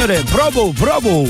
[0.00, 1.26] 지상렬의 브라보 브라보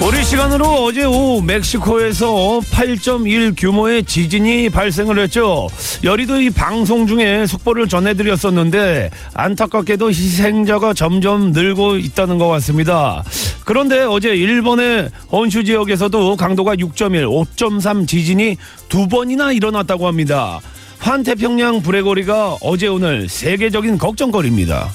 [0.00, 5.68] 우리 시간으로 어제 오후 멕시코에서 8.1 규모의 지진이 발생을 했죠.
[6.04, 13.22] 여리도 이 방송 중에 속보를 전해드렸었는데 안타깝게도 희생자가 점점 늘고 있다는 것 같습니다.
[13.68, 18.56] 그런데 어제 일본의 혼슈 지역에서도 강도가 6.1, 5.3 지진이
[18.88, 20.58] 두 번이나 일어났다고 합니다.
[21.00, 24.88] 환태평양 불의거리가 어제 오늘 세계적인 걱정거리입니다.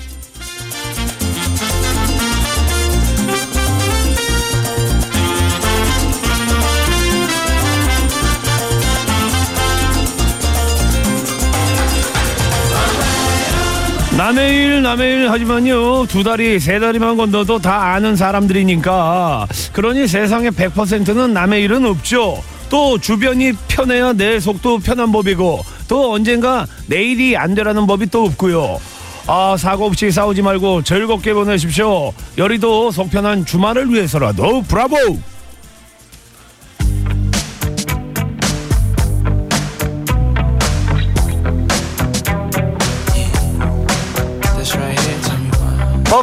[14.34, 16.08] 남의 일 남의 일 하지만요.
[16.08, 19.48] 두 다리 세 다리만 건너도 다 아는 사람들이니까.
[19.72, 22.42] 그러니 세상에 100%는 남의 일은 없죠.
[22.68, 28.26] 또 주변이 편해야 내 속도 편한 법이고 또 언젠가 내 일이 안 되라는 법이 또
[28.26, 28.80] 없고요.
[29.28, 32.12] 아 사고 없이 싸우지 말고 즐겁게 보내십시오.
[32.36, 34.98] 여리도 속편한 주말을 위해서라도 브라보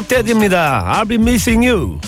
[0.00, 2.00] 벅대디입니다 I'll be missing you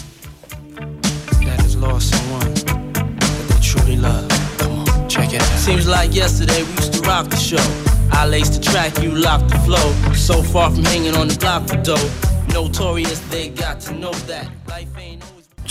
[1.44, 4.28] that has lost someone that they truly love.
[4.58, 5.58] Come on, check it out.
[5.58, 7.64] Seems like yesterday we used to rock the show.
[8.12, 9.92] I laced the track, you locked the flow.
[10.14, 12.11] So far from hanging on the block for dough.
[12.53, 14.52] Notorious, they got to know that life ain't always.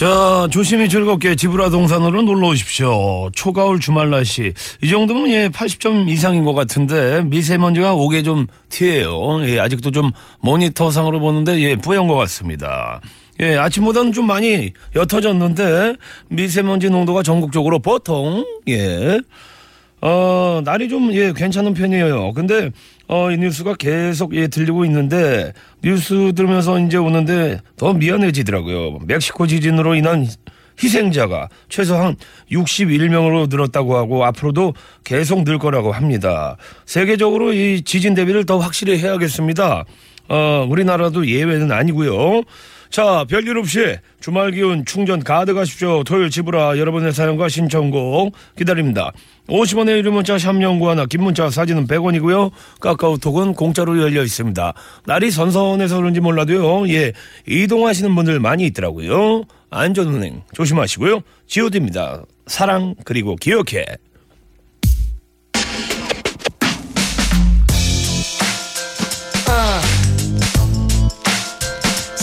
[0.03, 3.31] 자, 조심히 즐겁게 지브라 동산으로 놀러 오십시오.
[3.37, 4.53] 초가을 주말 날씨.
[4.83, 9.47] 이 정도면 예, 80점 이상인 것 같은데 미세먼지가 오게 좀 티해요.
[9.47, 10.11] 예, 아직도 좀
[10.41, 13.01] 모니터상으로 보는데 예, 뿌연 것 같습니다.
[13.39, 15.95] 예, 아침보다는 좀 많이 옅어졌는데
[16.31, 19.21] 미세먼지 농도가 전국적으로 보통 예.
[20.05, 22.33] 어, 날이 좀, 예, 괜찮은 편이에요.
[22.33, 22.71] 근데,
[23.07, 28.99] 어, 이 뉴스가 계속, 예, 들리고 있는데, 뉴스 들으면서 이제 오는데 더 미안해지더라고요.
[29.07, 30.27] 멕시코 지진으로 인한
[30.83, 32.17] 희생자가 최소한
[32.51, 34.75] 61명으로 늘었다고 하고 앞으로도
[35.05, 36.57] 계속 늘 거라고 합니다.
[36.85, 39.85] 세계적으로 이 지진 대비를 더 확실히 해야겠습니다.
[40.29, 42.43] 어, 우리나라도 예외는 아니고요.
[42.93, 46.05] 자, 별일 없이 주말 기운 충전 가득 하십시오.
[46.05, 49.13] 토요일 지브라 여러분의 사연과 신청곡 기다립니다.
[49.49, 52.51] 50원의 유료 문자 샵연구 하나, 긴 문자 사진은 100원이고요.
[52.81, 54.75] 카카오톡은 공짜로 열려 있습니다.
[55.07, 56.87] 날이 선선해서 그런지 몰라도요.
[56.91, 57.15] 예,
[57.49, 59.45] 이동하시는 분들 많이 있더라고요.
[59.71, 61.23] 안전운행 조심하시고요.
[61.47, 62.25] 지오디입니다.
[62.47, 63.87] 사랑 그리고 기억해.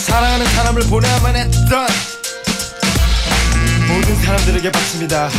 [0.10, 1.88] 사랑하는 사람을 보내야만 했던
[3.88, 5.30] 모든 사람들에게 받습니다.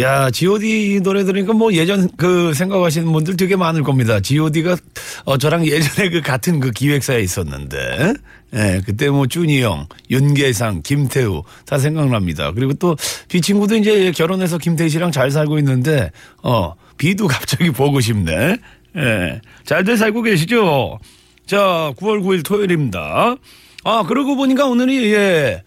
[0.00, 4.18] 야, G.O.D 노래 들으니까 뭐 예전 그 생각하시는 분들 되게 많을 겁니다.
[4.18, 4.76] G.O.D가
[5.24, 8.14] 어, 저랑 예전에 그 같은 그 기획사에 있었는데,
[8.54, 12.50] 예, 그때 뭐 준이 형, 윤계상, 김태우 다 생각납니다.
[12.52, 12.96] 그리고 또
[13.28, 16.10] 비 친구도 이제 결혼해서 김태희 씨랑 잘 살고 있는데,
[16.42, 18.58] 어, 비도 갑자기 보고 싶네.
[18.96, 20.98] 예, 잘들 살고 계시죠?
[21.46, 23.36] 자, 9월 9일 토요일입니다.
[23.84, 25.62] 아, 그러고 보니까 오늘이, 예,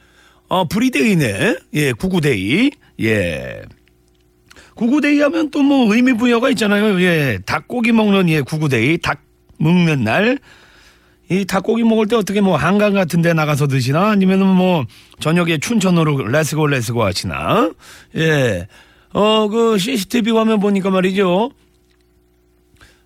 [0.49, 1.55] 어, 브리데이네.
[1.73, 2.71] 예, 구구데이.
[3.01, 3.61] 예.
[4.75, 7.01] 구구데이 하면 또 뭐 의미 부여가 있잖아요.
[7.01, 7.39] 예.
[7.45, 8.99] 닭고기 먹는 예, 구구데이.
[8.99, 9.21] 닭
[9.59, 10.37] 먹는 날.
[11.29, 14.85] 이 닭고기 먹을 때 어떻게 뭐 한강 같은 데 나가서 드시나 아니면은 뭐
[15.19, 17.71] 저녁에 춘천으로 let's go let's go 하시나.
[18.16, 18.67] 예.
[19.13, 21.51] 어, 그 CCTV 화면 보니까 말이죠.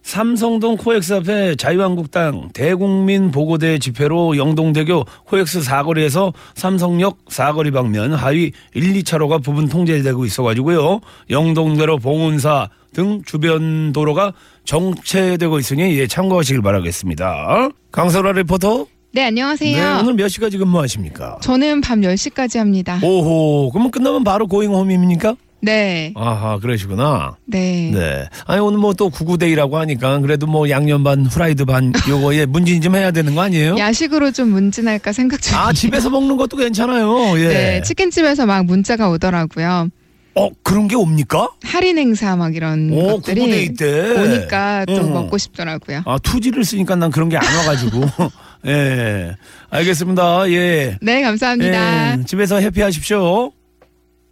[0.03, 8.93] 삼성동 코엑스 앞에 자유한국당 대국민 보고대회 집회로 영동대로 코엑스 사거리에서 삼성역 사거리 방면 하위 1,
[8.93, 11.01] 2차로가 부분 통제되고 있어가지고요.
[11.29, 14.33] 영동대로 봉은사 등 주변 도로가
[14.65, 17.69] 정체되고 있으니 예, 참고하시길 바라겠습니다.
[17.91, 18.87] 강설아 리포터.
[19.13, 19.77] 네, 안녕하세요.
[19.77, 21.37] 네, 오늘 몇 시까지 근무하십니까?
[21.41, 22.99] 저는 밤 10시까지 합니다.
[23.03, 25.35] 오호, 그러면 끝나면 바로 고잉홈입니까?
[25.61, 26.11] 네.
[26.15, 27.35] 아하, 그러시구나.
[27.45, 27.91] 네.
[27.93, 28.25] 네.
[28.47, 32.95] 아니, 오늘 뭐 또 구구데이라고 하니까 그래도 뭐 양념 반, 후라이드 반, 요거에 문진 좀
[32.95, 33.77] 해야 되는 거 아니에요?
[33.77, 35.63] 야식으로 좀 문진할까 생각 중이에요.
[35.65, 37.39] 아, 집에서 먹는 것도 괜찮아요.
[37.39, 37.47] 예.
[37.47, 39.89] 네, 치킨집에서 막 문자가 오더라고요.
[40.33, 41.49] 어, 그런 게 옵니까?
[41.63, 44.11] 할인 행사 막 이런 오, 것들이 때.
[44.17, 45.03] 오니까 또 어.
[45.03, 46.03] 먹고 싶더라고요.
[46.05, 48.01] 아, 투지를 쓰니까 난 그런 게 안 와가지고.
[48.67, 49.35] 예.
[49.69, 50.49] 알겠습니다.
[50.51, 50.97] 예.
[51.01, 52.19] 네, 감사합니다.
[52.19, 53.51] 예, 집에서 해피하십시오.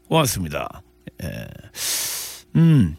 [0.08, 0.82] 고맙습니다.
[1.24, 1.48] 예.
[2.56, 2.96] 음.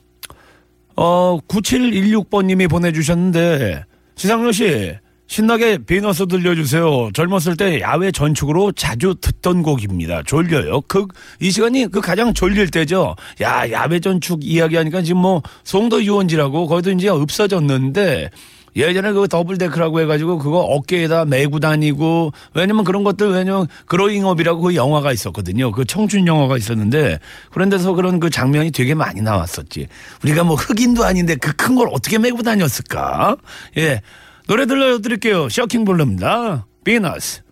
[0.96, 3.84] 어, 9716번님이 보내주셨는데,
[4.16, 4.92] 지상로 씨,
[5.26, 7.10] 신나게 비너스 들려주세요.
[7.14, 10.24] 젊었을 때 야외 전축으로 자주 듣던 곡입니다.
[10.24, 10.80] 졸려요.
[10.88, 11.06] 그,
[11.40, 13.14] 이 시간이 그 가장 졸릴 때죠.
[13.40, 18.30] 야, 야외 전축 이야기하니까 지금 뭐, 송도 유원지라고 거기도 이제 없어졌는데,
[18.76, 24.60] 예전에 그 double deck이라고 해가지고 그거 어깨에다 메고 다니고 왜냐면 그런 것들 왜냐면 Growing Up이라고
[24.60, 25.72] 그 영화가 있었거든요.
[25.72, 27.18] 그 청춘 영화가 있었는데
[27.52, 29.88] 그런 데서 그런 그 장면이 되게 많이 나왔었지.
[30.22, 33.36] 우리가 뭐 흑인도 아닌데 그 큰 걸 어떻게 메고 다녔을까?
[33.78, 34.00] 예.
[34.48, 35.48] 노래 들려드릴게요.
[35.48, 36.66] 쇼킹 블루입니다.
[36.84, 37.42] 비너스.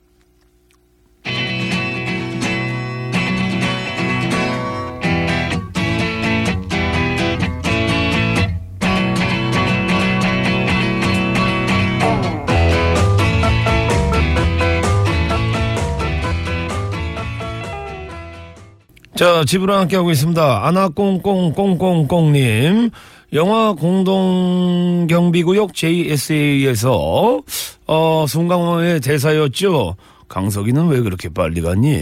[19.19, 20.65] 자, 집으로 함께하고 있습니다.
[20.65, 22.91] 아나꽁꽁꽁꽁꽁님.
[23.33, 27.43] 영화 공동경비구역 JSA에서,
[27.89, 29.97] 어, 송강호의 대사였죠.
[30.29, 32.01] 광석이는 왜 그렇게 빨리 갔니?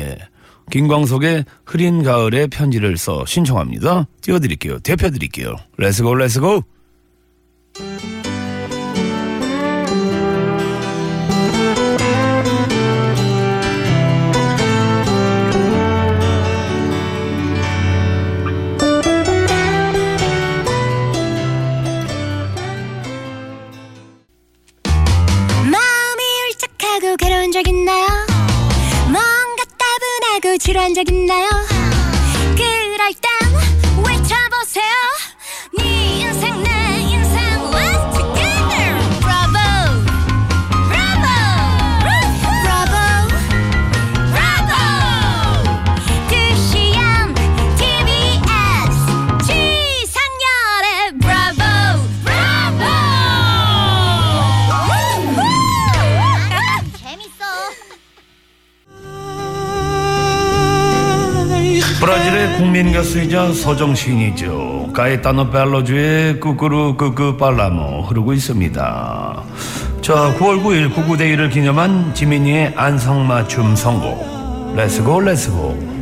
[0.71, 4.07] 김광석의 흐린 가을에 편지를 써 신청합니다.
[4.21, 4.81] 띄워드릴게요.
[4.81, 5.57] 띄워드릴게요.
[5.79, 6.65] Let's go, let's go!
[30.87, 31.49] 한 적 있나요?
[32.57, 33.36] 그럴 땐
[62.07, 64.91] 브라질의 국민 가수이자 서정 시인이죠.
[64.93, 69.43] 카에타노 벨로주의 꾸꾸루 꾸꾸 팔로마 흐르고 있습니다.
[70.03, 74.77] 자, 9월 9일 구구데이를 기념한 지민이의 안성맞춤 선곡.
[74.77, 75.97] Let's go let's go.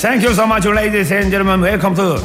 [0.00, 1.60] Thank you so much ladies and gentlemen.
[1.60, 2.16] Welcome to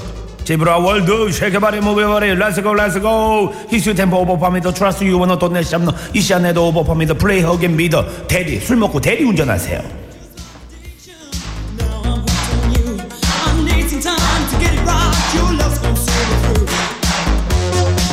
[0.45, 5.38] 지브라 월드 쉐케바리 무베바리 렛츠 고 렛츠 고 히스 템포 오버 파미더 트러스트 유 원어
[5.38, 9.81] 돈내 샵너 이 시간에도 오버 파미더 플레이 허겐 미더 대리 술 먹고 대리 운전하세요.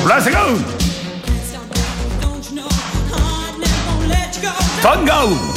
[0.09, 0.38] 렛츠고
[4.82, 5.51] 던가우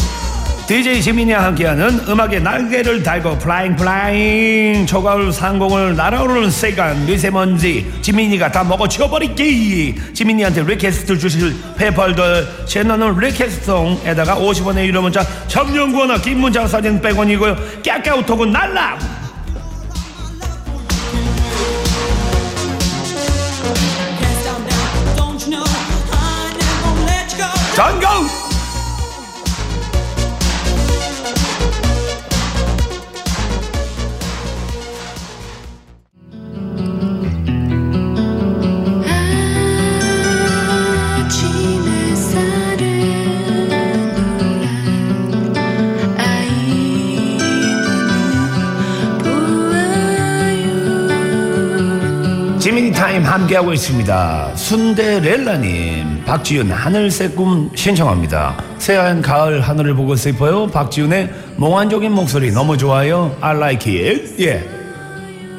[0.67, 4.85] DJ 지민이와 함께하는 음악의 날개를 달고 플라잉 플라잉.
[4.87, 7.91] 초가을 상공을 날아오르는 세간 미세먼지.
[8.01, 16.17] 지민이가 다 먹어 치워버리기 지민이한테 리퀘스트 주실 페펄들 채널은 리퀘스트송에다가 50원의 유료 문자 청년 구원화
[16.17, 17.83] 긴 문자 사진 100원이고요.
[17.83, 18.97] 깨깨우톡은 날라
[27.75, 28.44] 던가
[53.25, 54.55] 함께하고 있습니다.
[54.55, 58.55] 순대렐라님, 박지윤 하늘색 꿈 신청합니다.
[58.77, 60.67] 새하얀 가을 하늘을 보고 싶어요.
[60.67, 63.35] 박지윤의 몽환적인 목소리 너무 좋아요.
[63.41, 64.43] I like it.
[64.43, 64.63] 예.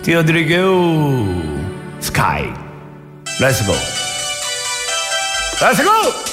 [0.02, 0.66] 띄워드릴게요.
[2.00, 2.44] Sky.
[3.40, 3.72] Let's go.
[5.60, 6.25] Let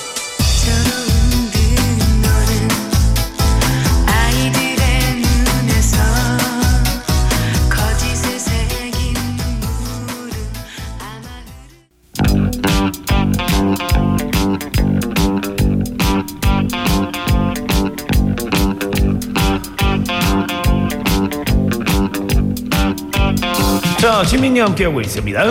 [24.34, 25.44] 자, 지민이 함께하고 있습니다.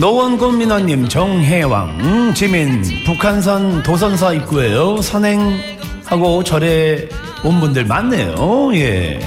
[0.00, 5.02] 노원군 민원님, 정혜왕, 음, 지민, 북한산 도선사 입구에요.
[5.02, 7.06] 선행하고 절에
[7.44, 8.70] 온 분들 많네요.
[8.76, 9.20] 예.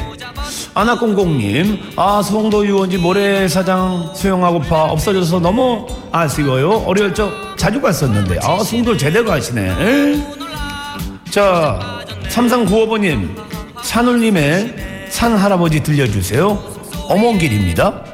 [0.74, 6.84] 아나공공님, 아, 송도 유원지 모래사장 수영하고파 없어져서 너무 아쉬워요.
[6.88, 9.62] 어릴 적 자주 갔었는데, 아, 송도 제대로 하시네.
[9.62, 10.20] 에?
[11.30, 13.30] 자, 3395번님,
[13.84, 16.78] 산울님의 산 할아버지 들려주세요.
[17.10, 18.07] 어몽길입니다.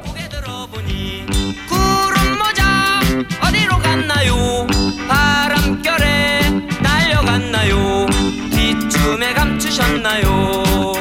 [9.93, 10.93] 감추셨나요?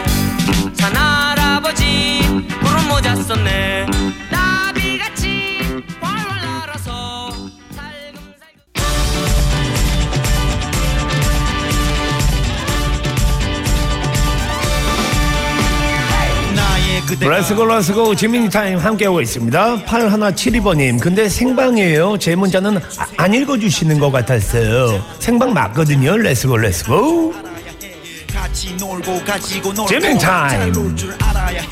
[0.74, 2.20] 산 할아버지
[2.60, 3.86] 구름 모자 썼네.
[4.30, 5.58] 나비같이
[6.00, 7.30] 활활 날아서
[7.70, 8.82] 살금살금.
[17.30, 18.14] Let's go let's go.
[18.14, 19.84] 지민이 타임 함께하고 있습니다.
[19.84, 21.00] 8172번님.
[21.00, 22.18] 근데 생방이에요.
[22.18, 25.02] 제 문자는 아, 안 읽어주시는 것 같았어요.
[25.18, 26.16] 생방 맞거든요.
[26.16, 27.32] Let's go 같이
[29.04, 30.72] 놀고 가지고 놀고 재민 타임.
[30.72, 31.66] 잘놀줄 알아야 해.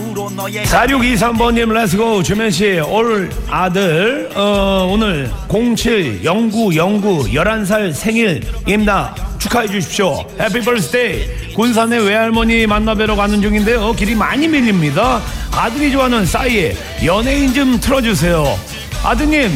[0.00, 9.14] 오늘부로 너의 4623번님 let's go 주면씨 올 아들 어, 오늘 07 09 09 11살 생일입니다.
[9.38, 10.24] 축하해 주십시오.
[10.40, 13.92] Happy birthday 군산의 외할머니 만나뵈러 가는 중인데요.
[13.92, 15.20] 길이 많이 밀립니다.
[15.52, 18.58] 아들이 좋아하는 싸이의 연예인 좀 틀어주세요.
[19.04, 19.50] 아드님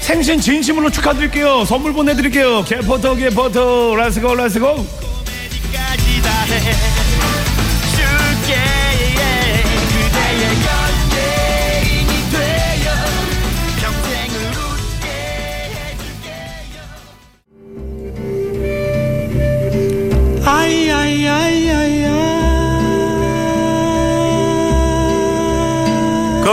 [0.00, 1.64] 생신 진심으로 축하드릴게요.
[1.64, 2.62] 선물 보내드릴게요.
[2.64, 5.01] 개포터 개포터 let's go let's go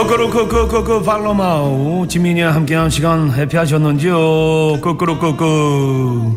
[0.00, 4.80] 꾸꾸루 꾸꾸 팔로마 지민이와 함께한 시간 happy하셨는지요?
[4.80, 6.32] 꾸꾸루 꾸꾸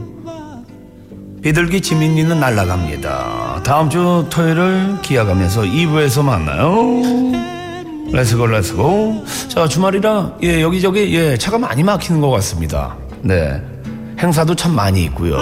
[1.41, 3.61] 비둘기 지민이는 날아갑니다.
[3.63, 7.01] 다음 주 토요일을 기약하면서 2부에서 만나요.
[8.11, 12.97] Let's go let's go 자 주말이라 예 여기저기 예 차가 많이 막히는 것 같습니다.
[13.21, 13.61] 네.
[14.19, 15.37] 행사도 참 많이 있고요.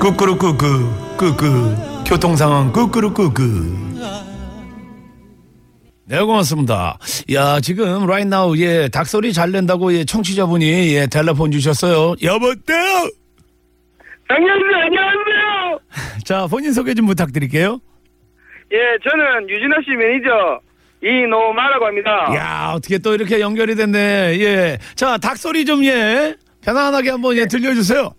[0.00, 0.84] 꾸꾸루 꾸꾸
[1.16, 3.91] 끄끄 교통 상황 끄끄루 끄끄
[6.04, 6.98] 네, 고맙습니다.
[7.32, 12.16] 야, 지금, right now, 예, 닭소리 잘 낸다고, 예, 청취자분이, 예, 텔레폰 주셨어요.
[12.22, 13.08] 여보세요!
[14.28, 15.78] 안녕하세요, 안녕하세요.
[16.24, 17.80] 자, 본인 소개 좀 부탁드릴게요.
[18.72, 18.76] 예,
[19.08, 20.60] 저는 유진아 씨 매니저
[21.04, 22.10] 이노마라고 합니다.
[22.34, 24.38] 야, 어떻게 또 이렇게 연결이 됐네.
[24.40, 24.78] 예.
[24.96, 28.12] 자, 닭소리 좀, 예, 편안하게 한번, 예, 들려주세요.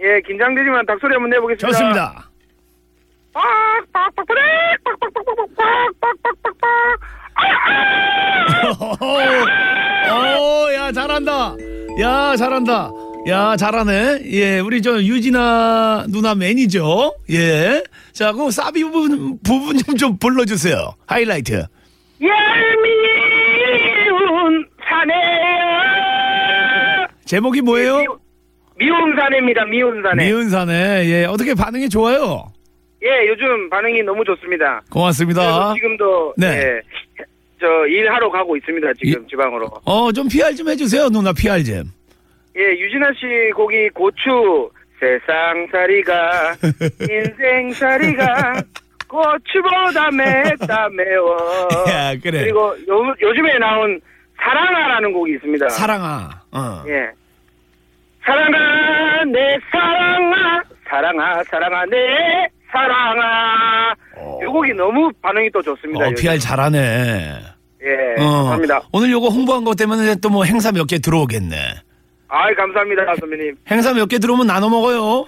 [0.00, 1.68] 예, 긴장되지만 닭소리 한번 내보겠습니다.
[1.68, 2.30] 좋습니다.
[10.38, 11.56] 오, 야, 잘한다.
[12.00, 12.90] 야, 잘한다.
[13.28, 14.20] 야, 잘하네.
[14.26, 17.14] 예, 우리 저 유진아 누나 매니저.
[17.30, 17.82] 예.
[18.12, 20.94] 자, 그 사비 부분, 부분 좀, 좀 불러주세요.
[21.06, 21.64] 하이라이트.
[22.22, 22.36] 얄미운
[24.88, 27.08] 사내야.
[27.24, 28.04] 제목이 뭐예요?
[28.76, 30.26] 미운 사내입니다, 미운 사내.
[30.26, 31.06] 미운 사내.
[31.06, 32.52] 예, 어떻게 반응이 좋아요?
[33.04, 34.80] 예, 요즘 반응이 너무 좋습니다.
[34.90, 35.74] 고맙습니다.
[35.74, 36.46] 지금도, 네.
[36.46, 36.80] 예,
[37.60, 39.68] 저 일하러 가고 있습니다, 지금 지방으로.
[39.84, 41.84] 어, 좀 PR 좀 해주세요, 누나 PR 좀.
[42.56, 44.70] 예, 유진아 씨 곡이 고추
[45.00, 46.54] 세상살이가
[47.10, 48.62] 인생살이가
[49.08, 51.36] 고추보다 맵다 매워.
[51.90, 52.44] 야, 그래.
[52.44, 54.00] 그리고 요, 요즘에 나온
[54.36, 55.68] 사랑아라는 곡이 있습니다.
[55.68, 56.30] 사랑아.
[56.52, 56.82] 어.
[56.86, 57.10] 예.
[58.24, 63.94] 사랑아 내 사랑아 사랑아 사랑아 내 사랑아.
[64.42, 66.04] 요 곡이 너무 반응이 또 좋습니다.
[66.04, 66.22] 어, 요즘.
[66.22, 67.38] PR 잘하네.
[67.86, 68.82] 예, 어, 감사합니다.
[68.92, 71.56] 오늘 요거 홍보한 것 때문에 또 뭐 행사 몇 개 들어오겠네.
[72.28, 73.54] 아, 감사합니다, 선배님.
[73.70, 75.26] 행사 몇 개 들어오면 나눠 먹어요.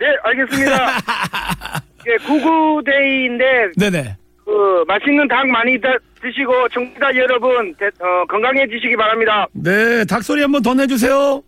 [0.00, 0.74] 네, 알겠습니다.
[2.08, 3.44] 예, 구구데이인데
[3.76, 4.16] 네네.
[4.44, 5.88] 그 맛있는 닭 많이 다-
[6.20, 9.46] 드시고 청취자 여러분 대- 어, 건강해지시기 바랍니다.
[9.52, 11.42] 네, 닭 소리 한번 더 내주세요.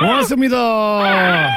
[0.00, 0.56] 고맙습니다.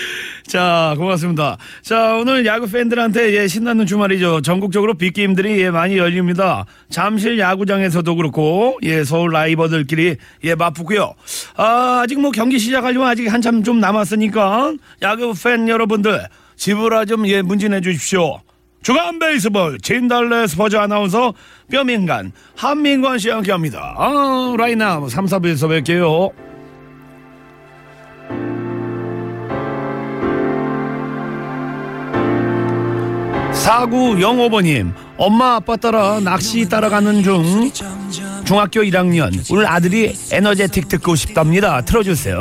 [0.46, 1.56] 자, 고맙습니다.
[1.82, 4.42] 자, 오늘 야구 팬들한테 예, 신나는 주말이죠.
[4.42, 6.64] 전국적으로 빅게임들이 예, 많이 열립니다.
[6.88, 11.14] 잠실 야구장에서도 그렇고, 예, 서울 라이버들끼리 예, 맞붙고요.
[11.56, 16.26] 아, 아직 뭐 경기 시작하려면 아직 한참 좀 남았으니까 야구 팬 여러분들
[16.56, 18.40] 집으로 좀 예, 문진해 주십시오.
[18.82, 21.34] 주간 베이스볼 진달래 스포츠 아나운서
[21.70, 23.96] 뼈민간 한민관 씨와 함께합니다.
[23.98, 26.45] 아, 라이나 3, 4부에서 뵐게요.
[33.66, 37.68] 사구 영오버님 엄마 아빠 따라 낚시 따라가는 중
[38.44, 41.80] 중학교 1학년 우리 아들이 에너제틱 듣고 싶답니다.
[41.80, 42.38] 틀어주세요.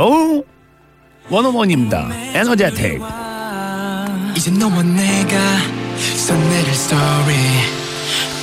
[1.31, 2.09] 원어머니입니다.
[2.35, 3.01] 에너제틱.
[4.35, 5.35] 이제 너와 내가
[5.97, 7.35] 써내릴 story.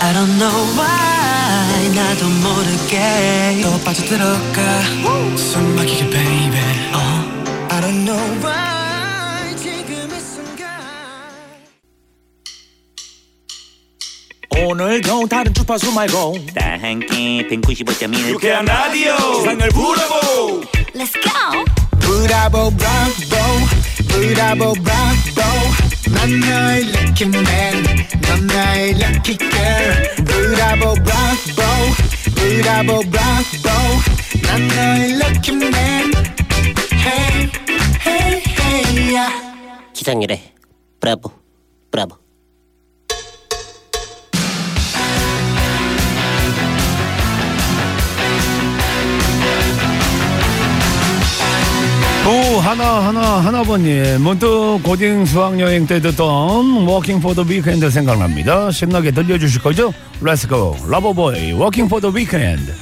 [0.01, 5.37] I don't know why 나도 모르게 또 빠져들어가.
[5.37, 6.61] 숨 막히게 baby.
[6.95, 6.99] 어.
[7.71, 8.82] I don't know why
[14.59, 16.35] 오늘도 다른 주파수 말고.
[16.55, 19.17] 다 함께 195.1 유쾌한 라디오.
[19.37, 20.61] 세상을 부러보.
[20.95, 21.65] Let's go.
[22.01, 23.37] 브라보 브라보.
[24.09, 25.43] 브라보 브라보.
[26.13, 27.85] 난 너의 lucky man
[28.23, 30.25] 넌 나의 lucky girl.
[30.25, 31.63] 브라보 브라보.
[32.35, 33.69] 브라보 브라보.
[34.43, 36.13] 난 너의 lucky man.
[36.93, 37.51] Hey
[38.07, 39.35] hey hey yeah.
[39.95, 40.53] 지상렬의
[41.01, 41.31] 브라보
[41.91, 42.22] 브라보
[52.25, 54.23] 오 하나 하나 하나번님.
[54.23, 58.71] 문득 고딩 수학여행 때 듣던 Working for the Weekend 생각납니다.
[58.71, 59.93] 신나게 들려주실 거죠?
[60.21, 62.73] Let's go Loverboy Working for the Weekend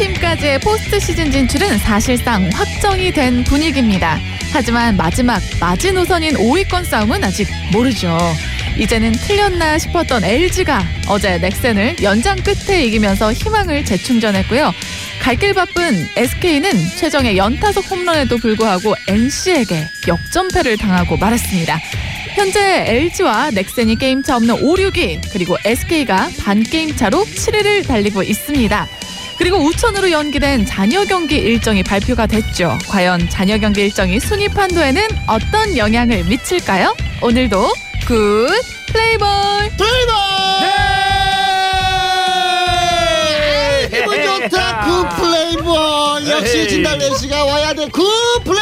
[0.00, 4.18] 팀까지의 포스트 시즌 진출은 사실상 확정이 된 분위기입니다.
[4.50, 8.16] 하지만 마지막 마지노선인 5위권 싸움은 아직 모르죠.
[8.78, 14.72] 이제는 틀렸나 싶었던 LG가 어제 넥센을 연장 끝에 이기면서 희망을 재충전했고요.
[15.20, 21.78] 갈 길 바쁜 SK는 최정의 연타석 홈런에도 불구하고 NC에게 역전패를 당하고 말았습니다.
[22.36, 28.88] 현재 LG와 넥센이 게임차 없는 5, 6위 그리고 SK가 반 게임 차로 7위를 달리고 있습니다.
[29.40, 32.76] 그리고 우천으로 연기된 잔여 경기 일정이 발표가 됐죠.
[32.90, 36.94] 과연 잔여 경기 일정이 순위 판도에는 어떤 영향을 미칠까요?
[37.22, 37.72] 오늘도
[38.06, 38.48] good
[38.92, 39.28] 플레이볼!
[43.90, 44.84] 기분 좋다.
[44.84, 46.28] good 플레이볼!
[46.28, 46.68] 역시.
[46.68, 47.96] 진달래 씨가 와야 플레이볼!
[48.44, 48.59] 에헤이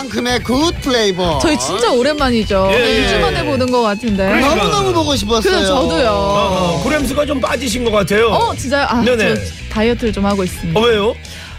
[0.00, 2.68] 상큼해 good 플레이볼 저희 진짜 오랜만이죠.
[2.70, 3.06] 예.
[3.06, 4.26] 2주 만에 보는 것 같은데.
[4.26, 4.54] 그러니까.
[4.56, 6.10] 너무너무 보고 싶었어요 그래서 저도요.
[6.10, 8.86] 어, 그램스가 좀 빠지신 것 같아요 어 진짜요?
[8.88, 9.34] 아, 네네.
[9.34, 10.78] 저 다이어트를 좀 하고 있습니다.
[10.78, 11.14] 어, 왜요?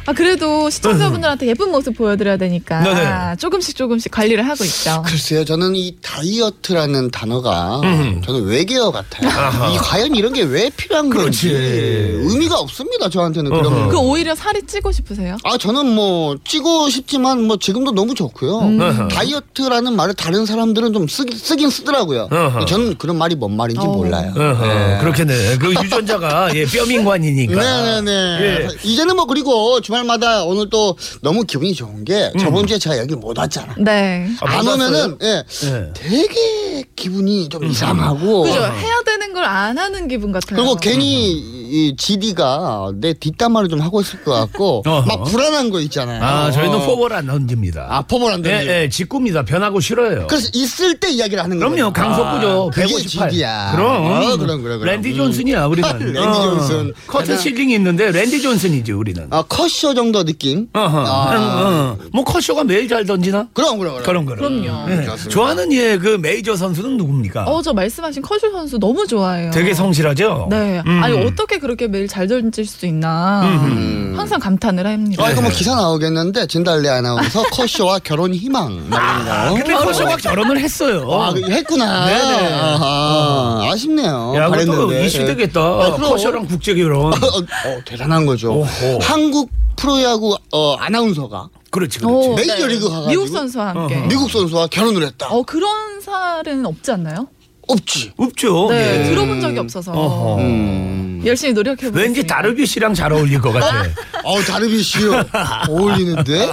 [0.07, 3.35] 아 그래도 시청자분들한테 예쁜 모습 보여드려야 되니까 네네.
[3.39, 5.03] 조금씩 조금씩 관리를 하고 있죠.
[5.05, 8.21] 글쎄요 저는 이 다이어트라는 단어가 음.
[8.25, 9.69] 저는 외계어 같아요 아하.
[9.73, 11.49] 이 과연 이런 게 왜 필요한 그렇지.
[11.49, 13.61] 건지 의미가 없습니다 저한테는 어허.
[13.61, 14.01] 그런 그 거.
[14.01, 15.35] 오히려 살이 찌고 싶으세요?
[15.43, 19.07] 아 저는 뭐 찌고 싶지만 뭐 지금도 너무 좋고요 음.
[19.09, 22.65] 다이어트라는 말을 다른 사람들은 좀 쓰, 쓰긴 쓰더라고요 어허.
[22.65, 23.91] 저는 그런 말이 뭔 말인지 어.
[23.91, 24.97] 몰라요 네.
[25.01, 28.11] 그렇겠네 그 유전자가 예, 뼈민관이니까 네네네.
[28.41, 28.67] 예.
[28.83, 32.39] 이제는 뭐 그리고 주말 마다 오늘 또 너무 기분이 좋은 게 음.
[32.39, 33.75] 저번 주에 제가 여기 못 왔잖아.
[33.79, 34.29] 네.
[34.41, 35.93] 아, 안 못 오면은 예, 예.
[35.93, 38.59] 되게 기분이 좀 이상하고 그죠?
[38.61, 40.57] 해야 되는 걸 안 하는 기분 같아요.
[40.57, 41.31] 그리고 괜히
[41.69, 45.05] 이 GD가 내 뒷담화를 좀 하고 있을 것 같고 어허.
[45.05, 46.21] 막 불안한 거 있잖아요.
[46.23, 46.85] 아 저희는 어.
[46.85, 48.65] 포볼 안 던집니다 아 포볼 안 던져.
[48.65, 51.71] 예, 예, 직구입니다 변하고 싫어요 그래서 있을 때 이야기를 하는 거예요.
[51.71, 53.71] 그럼요 강속구죠 아, 그게 158 GD야.
[53.75, 54.83] 그럼 어, 그럼 그럼 그럼.
[54.85, 55.15] 랜디 음.
[55.17, 56.33] 존슨이야 우리는 랜디 어.
[56.41, 56.93] 존슨.
[57.07, 59.43] 커트 실링이 있는데 랜디 존슨이지 우리는 아
[59.87, 60.67] 커쇼 정도 느낌.
[60.73, 60.99] 어허.
[60.99, 61.35] 아.
[61.37, 63.47] 어, 뭐 커쇼가 매일 잘 던지나?
[63.53, 64.03] 그럼 그럼 그럼.
[64.03, 64.61] 그럼 그럼.
[64.63, 64.91] 그럼요.
[64.91, 65.05] 예.
[65.05, 65.29] 좋습니다.
[65.29, 67.45] 좋아하는 예 그 메이저 선수는 누굽니까?
[67.45, 69.51] 어, 저 말씀하신 커쇼 선수 너무 좋아해요.
[69.51, 70.47] 되게 성실하죠.
[70.49, 70.81] 네.
[70.85, 71.01] 음.
[71.03, 74.13] 아니 어떻게 그렇게 매일 잘 던질 수 있나 음.
[74.17, 75.23] 항상 감탄을 합니다.
[75.25, 79.53] 아, 이거 뭐 기사 나오겠는데 진달래 아나운서 커쇼와 결혼 희망 말인가요?
[79.55, 81.07] 근데 커쇼가 결혼을 했어요.
[81.11, 82.05] 아, 그 했구나.
[82.05, 82.53] 네네.
[82.53, 84.33] 아하, 아쉽네요.
[84.35, 85.05] 야, 그것도 잘했는데.
[85.05, 85.61] 이슈 되겠다.
[85.61, 85.91] 아.
[85.99, 87.13] 커쇼랑 국제 결혼.
[87.13, 88.51] 어, 어, 대단한 거죠.
[88.53, 88.99] 오호.
[89.01, 92.29] 한국 프로야구 어, 아나운서가 그렇지, 그렇지.
[92.29, 93.95] 오, 메이저리그 가 가지고 미국 선수와 함께.
[93.95, 94.07] 어허.
[94.07, 95.27] 미국 선수와 결혼을 했다.
[95.29, 97.27] 어 그런 사례는 없지 않나요?
[97.67, 98.13] 없지.
[98.17, 98.67] 없죠.
[98.69, 99.09] 네, 예.
[99.09, 100.37] 들어본 적이 없어서 어허.
[100.41, 101.21] 음.
[101.25, 102.01] 열심히 노력해 보겠습니다.
[102.01, 103.83] 왠지 다르비 씨랑 잘 어울릴 것 같아.
[104.23, 105.23] 어, 다르비시요.
[105.69, 106.51] 어울리는데?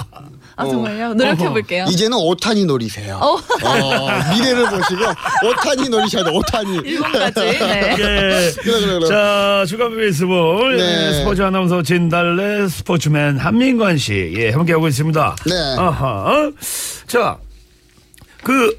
[0.57, 1.13] 아 정말요?
[1.15, 1.85] 노력해 볼게요.
[1.89, 3.17] 이제는 오타니 놀이세요.
[3.21, 3.33] 어.
[3.35, 5.01] 어, 미래를 보시고
[5.49, 6.31] 오타니 놀이셔야 돼.
[6.31, 6.77] 오타니.
[6.77, 7.39] 일본까지.
[7.41, 7.95] 네.
[7.99, 8.51] 예.
[8.63, 9.07] 그래 그래 그래.
[9.07, 10.77] 자, 주간 베이스볼.
[10.77, 11.07] 네.
[11.09, 14.33] 예, 스포츠 아나운서 진달래 스포츠맨 한민관 씨.
[14.37, 15.35] 예, 함께하고 있습니다.
[15.45, 15.75] 네.
[15.77, 16.51] 아하.
[17.07, 17.37] 자,
[18.43, 18.77] 그,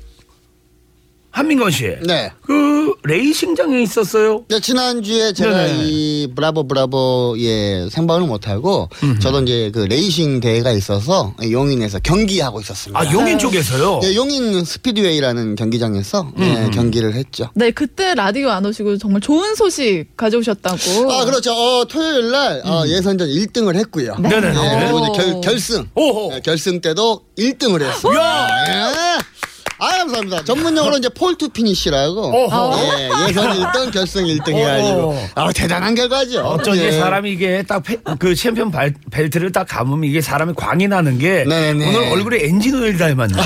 [1.36, 1.84] 한민건 씨.
[2.06, 2.32] 네.
[2.40, 4.46] 그 레이싱장에 있었어요.
[4.48, 5.84] 네, 지난주에 제가 네네.
[5.84, 8.88] 이 브라보 브라보에 생방을 못 하고
[9.20, 12.98] 저도 이제 그 레이싱 대회가 있어서 용인에서 경기하고 있었습니다.
[12.98, 14.00] 아, 용인 쪽에서요?
[14.00, 17.50] 네, 용인 스피드웨이라는 경기장에서 네, 경기를 했죠.
[17.54, 21.12] 네, 그때 라디오 안 오시고 정말 좋은 소식 가져오셨다고.
[21.12, 21.52] 아, 그렇죠.
[21.52, 24.16] 어, 토요일 날 어, 예선전 1등을 했고요.
[24.20, 24.30] 네.
[24.30, 24.54] 네네네.
[24.54, 25.12] 네, 그리고 이제 오.
[25.12, 25.86] 결, 결승.
[25.94, 26.30] 오호.
[26.32, 28.22] 네, 결승 때도 1등을 했습니다.
[28.22, 28.48] 야!
[28.68, 29.35] 예.
[29.78, 30.42] 아, 감사합니다.
[30.44, 32.20] 전문용어로 이제 pole to finish라고.
[32.34, 32.78] 어허.
[32.98, 35.10] 예, 예선 1등, 결승 1등 해가지고.
[35.10, 35.18] 어허.
[35.34, 36.40] 아, 대단한 결과죠.
[36.40, 36.92] 어쩐지 예.
[36.92, 37.82] 사람이 이게 딱
[38.18, 41.88] 그 챔피언 발- 벨트를 딱 감으면 이게 사람이 광이 나는 게 네네네.
[41.88, 43.34] 오늘 얼굴에 엔진 오일 발랐네.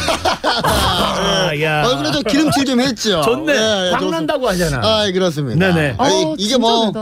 [0.63, 1.85] 아, 야.
[1.87, 3.21] 얼굴에 좀 기름칠 좀 했죠.
[3.23, 3.53] 좋네.
[3.53, 4.11] 예, 예, 광.
[4.11, 4.81] 난다고 하잖아.
[4.83, 5.73] 아, 그렇습니다.
[5.73, 5.95] 네네.
[5.99, 6.93] 아, 이- 어, 이게 뭐.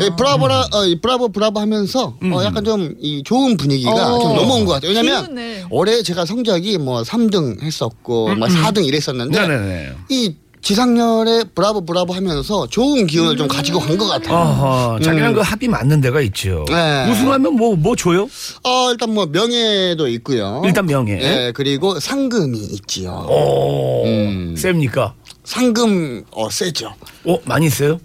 [0.00, 4.18] 예, 브라보라 어, 이 브라보 브라보 하면서 어, 약간 좀 이 좋은 분위기가 어.
[4.18, 4.90] 좀 넘어온 것 같아요.
[4.90, 5.64] 왜냐면 기운을.
[5.70, 9.92] 올해 제가 성적이 뭐 3등 했었고 뭐 4등 이랬었는데 네네네.
[10.10, 14.36] 이 지상렬의 브라보 브라보 하면서 좋은 기운을 좀 가지고 간 것 같아요.
[14.36, 15.34] 어허, 자기랑 음.
[15.36, 16.64] 그 합이 맞는 데가 있죠.
[16.68, 17.10] 네.
[17.10, 18.28] 우승하면 뭐, 뭐 줘요?
[18.64, 20.62] 어, 일단 뭐 명예도 있고요.
[20.64, 21.12] 일단 명예.
[21.22, 23.26] 예, 그리고 상금이 있지요.
[23.30, 24.54] 오, 음.
[24.58, 25.14] 셉니까?
[25.44, 26.92] 상금 어 세죠.
[27.24, 28.00] 어, 많이 써요?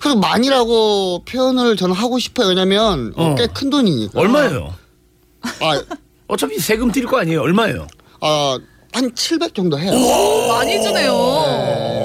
[0.00, 2.48] 그래서 많이라고 표현을 저는 하고 싶어요.
[2.48, 3.34] 왜냐면 어.
[3.36, 4.18] 꽤 큰 돈이니까.
[4.18, 4.74] 얼마예요?
[5.60, 5.82] 아,
[6.26, 7.40] 어차피 세금 뛸 거 아니에요?
[7.42, 7.86] 얼마예요?
[8.20, 8.56] 어,
[8.92, 9.92] 한 700 정도 해요.
[10.48, 12.01] 많이 주네요.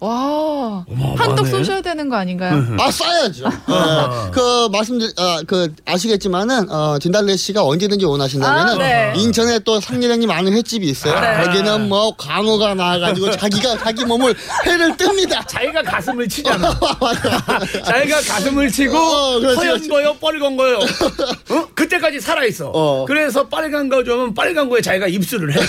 [0.00, 0.84] 와,
[1.16, 2.64] 한턱 쏘셔야 되는 거 아닌가요?
[2.78, 3.46] 아 써야죠.
[3.46, 9.12] 어, 그 말씀드 아, 그 아시겠지만은 어, 진달래 씨가 언제든지 원하신다면은 아, 네.
[9.16, 11.18] 인천에 또 상리령님 아는 횟집이 있어요.
[11.18, 11.44] 네.
[11.44, 15.46] 거기는 뭐 광어가 나와가지고 자기가 자기 몸을 회를 뜹니다.
[15.48, 16.78] 자기가 가슴을 치잖아.
[17.84, 19.88] 자기가 가슴을 치고 어, 그렇지, 허연 그렇지.
[19.88, 20.78] 거요, 빨간 거요.
[21.50, 21.68] 어?
[21.74, 22.70] 그때까지 살아 있어.
[22.72, 23.04] 어.
[23.04, 25.60] 그래서 빨간 거 주면 빨간 거에 자기가 입술을 해.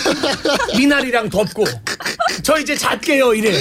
[0.78, 1.64] 미나리랑 덮고.
[2.44, 3.52] 저 이제 잣게요 이래.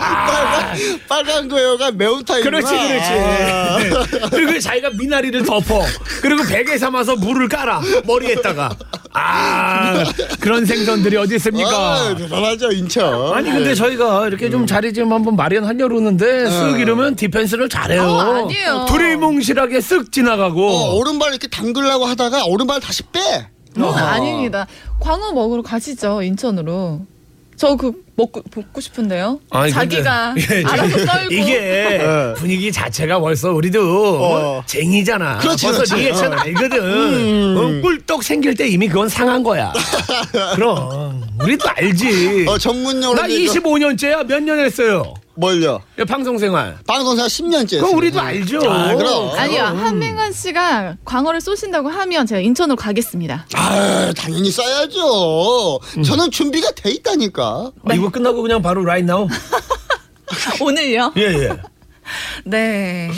[0.00, 0.76] 빨간,
[1.08, 2.60] 빨간 거요가 매운탕이구나.
[2.60, 3.10] 그렇지, 그렇지.
[3.12, 3.78] 아.
[3.78, 3.90] 네.
[4.30, 5.82] 그리고 자기가 미나리를 덮어.
[6.22, 7.80] 그리고 베개 삼아서 물을 깔아.
[8.04, 8.70] 머리에다가.
[9.12, 10.04] 아,
[10.40, 11.70] 그런 생선들이 어디 있습니까?
[11.70, 13.34] 아, 대단하죠 인천.
[13.34, 18.02] 아니 근데 저희가 이렇게 좀 자리 좀 한번 마련하려고 그러는데 쓱 이러면 디펜스를 잘해요.
[18.04, 18.86] 어, 아니에요.
[18.88, 20.64] 두리뭉실하게 쓱 지나가고.
[20.68, 23.48] 어, 오른발 이렇게 담그려고 하다가 오른발 다시 빼.
[23.76, 24.66] 음, 아닙니다.
[25.00, 27.00] 광어 먹으러 가시죠 인천으로.
[27.60, 29.38] 저 그 먹고 먹고 싶은데요.
[29.50, 31.34] 아니, 자기가 근데- 예, 알아서 저기 떨고.
[31.34, 32.00] 이게
[32.36, 33.82] 분위기 자체가 벌써 우리도
[34.18, 35.38] 뭐 쟁이잖아.
[35.38, 35.94] 그렇지, 벌써 그렇지.
[35.96, 36.36] 리액션 어.
[36.36, 37.56] 알거든.
[37.58, 39.72] 어, 꿀떡 생길 때 이미 그건 상한 거야.
[40.56, 42.46] 그럼 우리도 알지.
[42.48, 44.24] 어, 전문용어로 나 25년째야.
[44.26, 45.12] 몇 년 했어요?
[45.40, 45.80] 뭘요?
[46.06, 46.76] 방송 생활.
[46.86, 47.80] 방송사 10년째.
[47.80, 48.58] 그럼 우리도 알죠.
[48.70, 49.30] 아, 그럼.
[49.38, 53.46] 아니요 한명환 씨가 광어를 쏘신다고 하면 제가 인천으로 가겠습니다.
[53.54, 55.78] 아, 당연히 써야죠.
[55.96, 56.02] 음.
[56.02, 57.72] 저는 준비가 돼 있다니까.
[57.88, 59.26] 아, 이거 끝나고 그냥 바로 right now.
[60.60, 61.12] 오늘요?
[61.16, 61.48] 예, 예.
[62.44, 63.10] 네.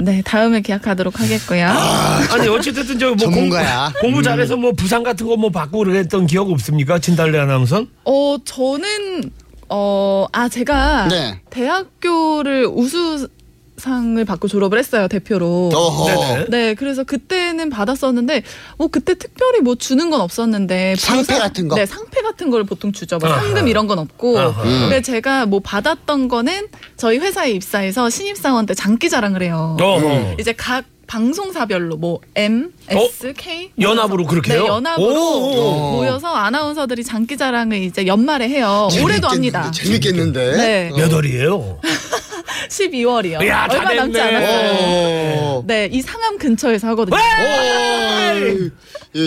[0.00, 1.66] 네 다음에 계약하도록 하겠고요.
[1.66, 3.92] 아니 어찌됐든 저뭐 전문가야.
[3.94, 6.98] 공부, 공부 잘해서 뭐 부상 같은 거 뭐 받고 그랬던 기억 없습니까?
[7.00, 7.84] 진달래 아나운서?
[8.04, 9.30] 어 저는
[9.68, 11.40] 어 아 제가 네.
[11.50, 13.28] 대학교를 우수
[13.76, 15.70] 상을 받고 졸업을 했어요 대표로.
[15.72, 16.06] 어허.
[16.06, 16.44] 네네.
[16.48, 18.42] 네, 그래서 그때는 받았었는데,
[18.76, 21.76] 뭐 그때 특별히 뭐 주는 건 없었는데 상패 부상- 같은 거?
[21.76, 23.18] 네, 상패 같은 걸 보통 주죠.
[23.18, 23.28] 뭐.
[23.28, 24.36] 상금 이런 건 없고.
[24.36, 24.62] 아하.
[24.64, 29.76] 근데 제가 뭐 받았던 거는 저희 회사에 입사해서 신입 사원 때 장기 자랑을 해요.
[29.80, 30.34] 어허.
[30.40, 33.68] 이제 각 방송사별로 뭐 M, S, K 어?
[33.80, 34.62] 연합으로 그렇게 해요?
[34.62, 35.90] 네, 연합으로 오.
[35.96, 38.88] 모여서 아나운서들이 장기 자랑을 이제 연말에 해요.
[39.02, 39.70] 올해도 합니다.
[39.72, 40.56] 재밌겠는데.
[40.56, 40.90] 네.
[40.94, 41.80] 몇 월이에요?
[42.68, 43.46] 12월이요.
[43.46, 44.36] 야, 다 얼마 남지 됐네.
[44.36, 45.56] 않았어요.
[45.56, 45.64] 오.
[45.66, 47.16] 네, 이 상암 근처에서 하거든요.
[47.16, 48.46] 오.
[48.46, 48.70] 이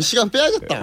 [0.01, 0.81] 시간 빼야겠다.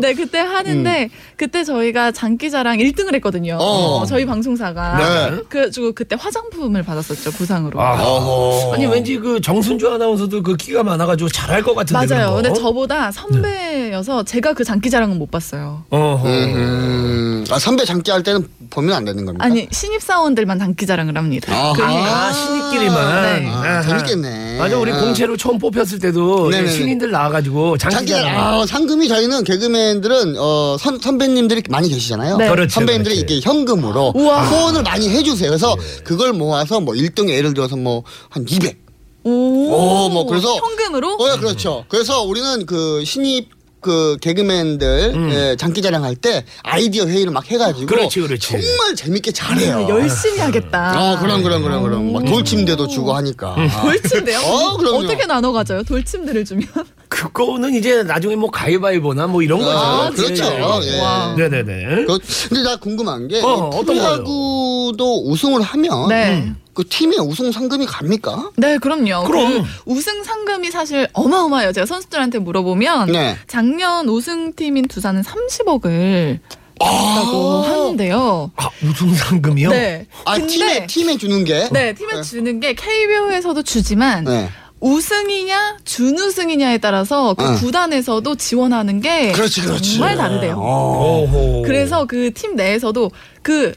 [0.00, 3.56] 네, 그때 하는데 그때 저희가 장기자랑 1등을 했거든요.
[3.60, 4.00] 어.
[4.00, 4.96] 어, 저희 방송사가.
[5.30, 5.42] 네.
[5.48, 7.80] 그래가지고 그때 화장품을 받았었죠 부상으로.
[7.80, 8.72] 아.
[8.74, 12.14] 아니 왠지 그 정순주 아나운서도 그 끼가 많아가지고 잘할 것 같은데.
[12.14, 12.34] 맞아요.
[12.34, 15.84] 근데 저보다 선배여서 제가 그 장기자랑은 못 봤어요.
[15.90, 16.28] 어허.
[16.28, 19.44] 음, 아, 선배 장기 할 때는 보면 안 되는 겁니까?
[19.44, 21.52] 아니 신입 사원들만 장기자랑을 합니다.
[21.52, 21.72] 아하.
[21.72, 23.22] 그 아, 신입끼리만.
[23.22, 23.48] 네.
[23.50, 23.82] 아.
[23.82, 24.58] 재밌겠네.
[24.58, 25.00] 맞아, 우리 아.
[25.00, 26.50] 공채로 처음 뽑혔을 때도.
[26.52, 28.38] 신인들 나와가지고 장기자 장기자랑.
[28.60, 32.36] 아, 상금이 저희는 개그맨들은 어, 선, 선배님들이 많이 계시잖아요.
[32.36, 32.48] 네.
[32.48, 33.34] 그렇죠, 선배님들이 그렇지.
[33.36, 34.42] 이게 현금으로 우와.
[34.42, 35.48] 후원을 많이 해주세요.
[35.50, 38.80] 그래서 그걸 모아서 뭐 1등 예를 들어서 뭐 한 200.
[39.24, 41.84] 오, 오, 뭐 그래서- 현금으로 어, 예, 그렇죠.
[41.88, 43.48] 그래서 우리는 그 신입
[43.82, 47.86] 그 개그맨들 예, 장기 자랑 할 때 아이디어 회의를 막 해가지고 음.
[47.86, 48.46] 그렇지, 그렇지.
[48.48, 49.86] 정말 재밌게 잘해요.
[49.88, 50.92] 열심히 하겠다.
[50.96, 53.56] 아 그럼 그럼 그럼 그럼 막 돌침대도 주고 하니까.
[53.82, 54.38] 돌침대요?
[54.38, 54.98] 어, 그럼요.
[54.98, 55.82] 어떻게 나눠 가져요?
[55.82, 56.66] 돌침대를 주면?
[57.08, 59.70] 그거는 이제 나중에 뭐 가위바위보나 뭐 이런 거죠.
[59.78, 60.44] 아, 그렇죠.
[60.44, 60.58] 예.
[60.92, 61.00] 예.
[61.00, 61.34] 와.
[61.36, 62.04] 네네네.
[62.06, 62.18] 그,
[62.48, 63.84] 근데 나 궁금한 게 어, 이 어떤 거요?
[63.96, 66.52] 프로야구도 우승을 하면 네.
[66.74, 68.50] 그 팀의 우승 상금이 갑니까?
[68.56, 69.24] 네, 그럼요.
[69.24, 69.62] 그럼.
[69.62, 71.72] 그 우승 상금이 사실 어마어마해요.
[71.72, 73.36] 제가 선수들한테 물어보면 네.
[73.46, 76.38] 작년 우승 팀인 두산은 30억을
[76.78, 78.50] 받았다고 하는데요.
[78.56, 79.68] 아, 우승 상금이요?
[79.70, 80.06] 네.
[80.24, 84.48] 아 근데 팀에 팀에 주는 게 네, 팀에 주는 게 KBO에서도 주지만 네.
[84.80, 87.54] 우승이냐 준우승이냐에 따라서 그 어.
[87.54, 89.92] 구단에서도 지원하는 게 그렇지 그렇지.
[89.98, 90.56] 정말 다르대요.
[90.58, 91.62] 오호.
[91.64, 93.10] 그래서 그 팀 내에서도
[93.42, 93.72] 그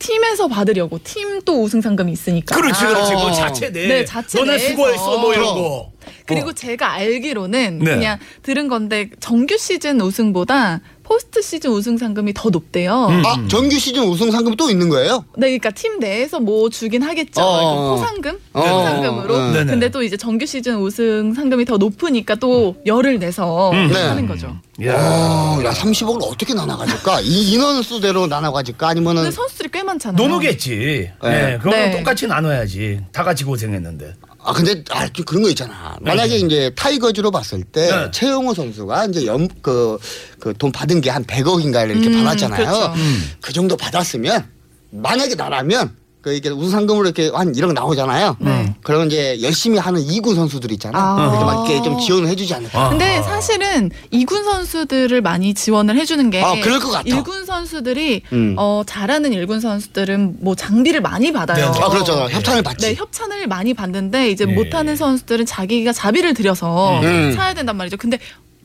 [0.00, 2.54] 팀에서 받으려고 팀 또 우승 상금이 있으니까.
[2.54, 3.12] 그렇지, 그렇지.
[3.14, 3.32] 뭐 어.
[3.32, 3.86] 자체 내.
[3.86, 4.68] 네, 자체 너네 내에서.
[4.68, 5.92] 수고했어, 뭐 이런 거.
[6.26, 7.94] 그리고 제가 알기로는 네.
[7.94, 10.80] 그냥 들은 건데 정규 시즌 우승보다
[11.10, 13.08] 포스트 시즌 우승 상금이 더 높대요.
[13.10, 13.26] 음.
[13.26, 15.24] 아 정규 시즌 우승 상금이 또 있는 거예요?
[15.36, 17.42] 네, 그러니까 팀 내에서 뭐 주긴 하겠죠.
[17.42, 17.90] 어, 이거 어.
[17.96, 19.34] 포상금, 어, 포상금으로.
[19.34, 19.64] 어, 네네.
[19.72, 23.88] 근데 또 이제 정규 시즌 우승 상금이 더 높으니까 또 열을 내서 음.
[23.88, 24.00] 네.
[24.00, 24.56] 하는 거죠.
[24.84, 24.94] 야.
[24.94, 27.22] 어, 야 30억을 어떻게 나눠 가질까?
[27.22, 28.86] 이 인원 수대로 나눠 가질까?
[28.90, 30.22] 아니면은 선수들이 꽤 많잖아요.
[30.22, 31.10] 노노겠지.
[31.24, 31.28] 네.
[31.28, 31.58] 네.
[31.58, 31.96] 그거는 네.
[31.98, 33.00] 똑같이 나눠야지.
[33.10, 34.14] 다 같이 고생했는데.
[34.42, 35.96] 아 근데 아좀 그런 거 있잖아.
[36.00, 38.10] 만약에 이제 타이거즈로 봤을 때 네.
[38.10, 42.64] 최형우 선수가 이제 연그그 돈 받은 게 한 100억인가를 이렇게 음, 받았잖아요.
[42.64, 42.94] 그렇죠.
[43.40, 44.46] 그 정도 받았으면
[44.90, 48.36] 만약에 나라면 그 이게 우승상금으로 이렇게 한 1억 나오잖아요.
[48.40, 48.74] 네.
[48.82, 51.02] 그러면 이제 열심히 하는 이군 선수들 있잖아요.
[51.02, 51.30] 아.
[51.30, 52.86] 이렇게 막 이렇게 좀 지원을 해주지 않을까.
[52.86, 52.88] 아.
[52.90, 57.04] 근데 사실은 이군 선수들을 많이 지원을 해주는 게 아, 그럴 것 같아.
[57.06, 58.54] 일군 선수들이 음.
[58.58, 61.70] 어, 잘하는 일군 선수들은 뭐 장비를 많이 받아요.
[61.72, 62.28] 네, 아 그렇죠.
[62.30, 62.86] 협찬을 받지.
[62.88, 64.52] 네, 협찬을 많이 받는데 이제 예.
[64.52, 67.32] 못하는 선수들은 자기가 자비를 들여서 음.
[67.34, 67.96] 사야 된단 말이죠.
[67.96, 68.18] 근데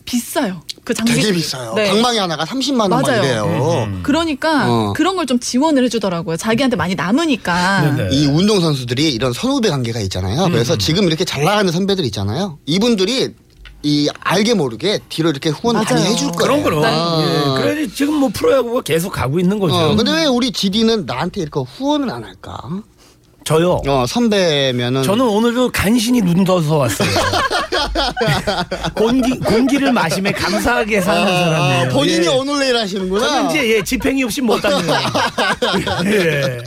[0.06, 0.62] 비싸요.
[0.84, 1.74] 그 장비 되게 비싸요.
[1.76, 1.90] 네.
[1.90, 3.24] 방망이 하나가 30만 원막 맞아요.
[3.24, 4.00] 이래요.
[4.04, 4.94] 그러니까 어.
[4.96, 6.38] 그런 걸 좀 지원을 해주더라고요.
[6.38, 7.96] 자기한테 많이 남으니까.
[7.96, 8.16] 네네.
[8.16, 10.44] 이 운동 선수들이 이런 선후배 관계가 있잖아요.
[10.52, 12.60] 그래서 지금 이렇게 잘 나가는 선배들 있잖아요.
[12.68, 13.34] 이분들이
[13.82, 16.06] 이 알게 모르게 뒤로 이렇게 후원 많이 맞아요.
[16.06, 16.38] 해줄 거예요.
[16.38, 16.84] 그럼 그럼.
[16.86, 17.56] 아.
[17.58, 17.62] 예.
[17.62, 19.76] 그래 지금 뭐 프로야구가 계속 가고 있는 거죠.
[19.76, 22.60] 어, 근데 왜 우리 GD는 나한테 이렇게 후원을 안 할까?
[23.46, 23.80] 저요.
[23.88, 25.04] 어, 선배면은.
[25.04, 27.08] 저는 오늘도 간신히 눈 떠서 왔어요.
[28.96, 31.90] 공기 공기를 마시며 감사하게 사는 아, 사람이에요.
[31.90, 32.30] 본인이 예.
[32.30, 33.26] 오늘 내일 하시는구나.
[33.28, 34.94] 저는 이제 예, 집행이 없이 못 다니는.
[36.06, 36.58] 예.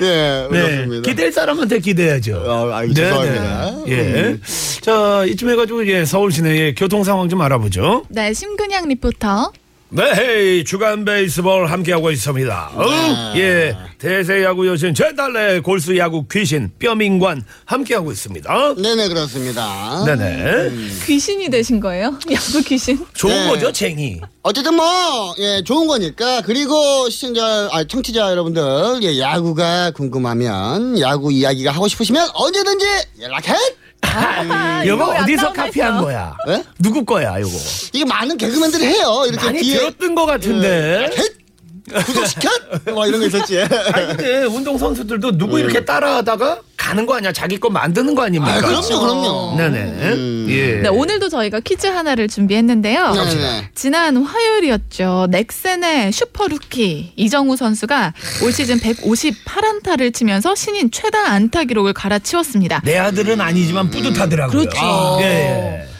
[0.00, 0.58] 예, 네.
[0.58, 1.08] 그렇습니다.
[1.08, 2.36] 기댈 사람한테 기대야죠.
[2.46, 3.74] 어, 아유, 죄송합니다.
[3.88, 4.36] 예.
[4.80, 8.04] 자, 이쯤 해가지고 예, 서울 시내의 교통 상황 좀 알아보죠.
[8.08, 9.52] 네, 심근양 리포터.
[9.94, 12.70] 네, 헤이, 주간 베이스볼 함께하고 있습니다.
[12.74, 18.74] 어, 예, 대세 야구 여신 제달래 골수 야구 귀신 뼈민관 함께하고 있습니다.
[18.76, 20.02] 네네, 그렇습니다.
[20.06, 20.70] 네네.
[21.04, 22.18] 귀신이 되신 거예요?
[22.32, 23.04] 야구 귀신?
[23.12, 23.48] 좋은 네.
[23.50, 24.18] 거죠, 쟁이.
[24.42, 26.40] 어쨌든 뭐, 예, 좋은 거니까.
[26.40, 28.62] 그리고 시청자, 아, 청취자 여러분들,
[29.02, 32.86] 예, 야구가 궁금하면, 야구 이야기가 하고 싶으시면 언제든지
[33.20, 33.52] 연락해!
[34.02, 36.36] 아, 이거 이거 어디서 안 카피한 거야?
[36.48, 36.64] 예?
[36.78, 37.48] 누구 거야, 이거?
[37.92, 39.24] 이게 많은 개그맨들이 해요.
[39.26, 39.78] 이렇게 많이 뒤에.
[39.78, 41.10] 들었던 것 같은데.
[41.16, 42.04] 헷!
[42.06, 42.48] 구독시켜!
[42.92, 43.60] 뭐 이런 거 있었지.
[43.60, 46.60] 아니, 근데 운동 선수들도 누구 이렇게 따라하다가
[46.92, 47.32] 가는 거 아니야?
[47.32, 48.54] 자기 거 만드는 거 아닙니까?
[48.58, 49.54] 아, 그럼요, 그럼요.
[49.56, 49.78] 네네.
[50.12, 50.46] 음.
[50.50, 50.80] 예.
[50.82, 53.12] 네, 오늘도 저희가 퀴즈 하나를 준비했는데요.
[53.12, 53.70] 네네.
[53.74, 55.28] 지난 화요일이었죠.
[55.30, 58.12] 넥센의 슈퍼루키 이정후 선수가
[58.44, 62.82] 올 시즌 158안타를 치면서 신인 최다 안타 기록을 갈아치웠습니다.
[62.84, 64.50] 내 아들은 아니지만 뿌듯하더라고요.
[64.58, 64.78] 그렇죠.
[64.82, 65.24] 아, 예,
[65.86, 65.91] 예.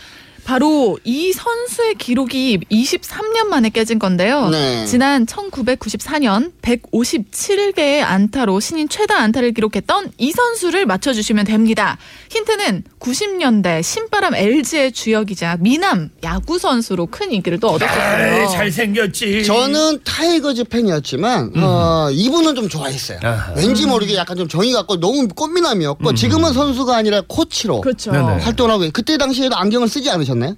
[0.45, 4.49] 바로 이 선수의 기록이 23년 만에 깨진 건데요.
[4.51, 4.85] 네.
[4.87, 11.97] 지난 1994년 157개의 안타로 신인 최다 안타를 기록했던 이 선수를 맞춰주시면 됩니다.
[12.31, 18.49] 힌트는 90년대 신바람 LG의 주역이자 미남 야구 선수로 큰 인기를 또 아이, 얻었었어요.
[18.49, 19.45] 잘생겼지.
[19.45, 23.19] 저는 타이거즈 팬이었지만 어, 이분은 좀 좋아했어요.
[23.23, 23.53] 아하.
[23.57, 28.11] 왠지 모르게 약간 좀 정이 갖고 너무 꽃미남이었고 지금은 선수가 아니라 코치로 그렇죠.
[28.13, 30.57] 활동하고 그때 당시에도 안경을 쓰지 않으셨 나요?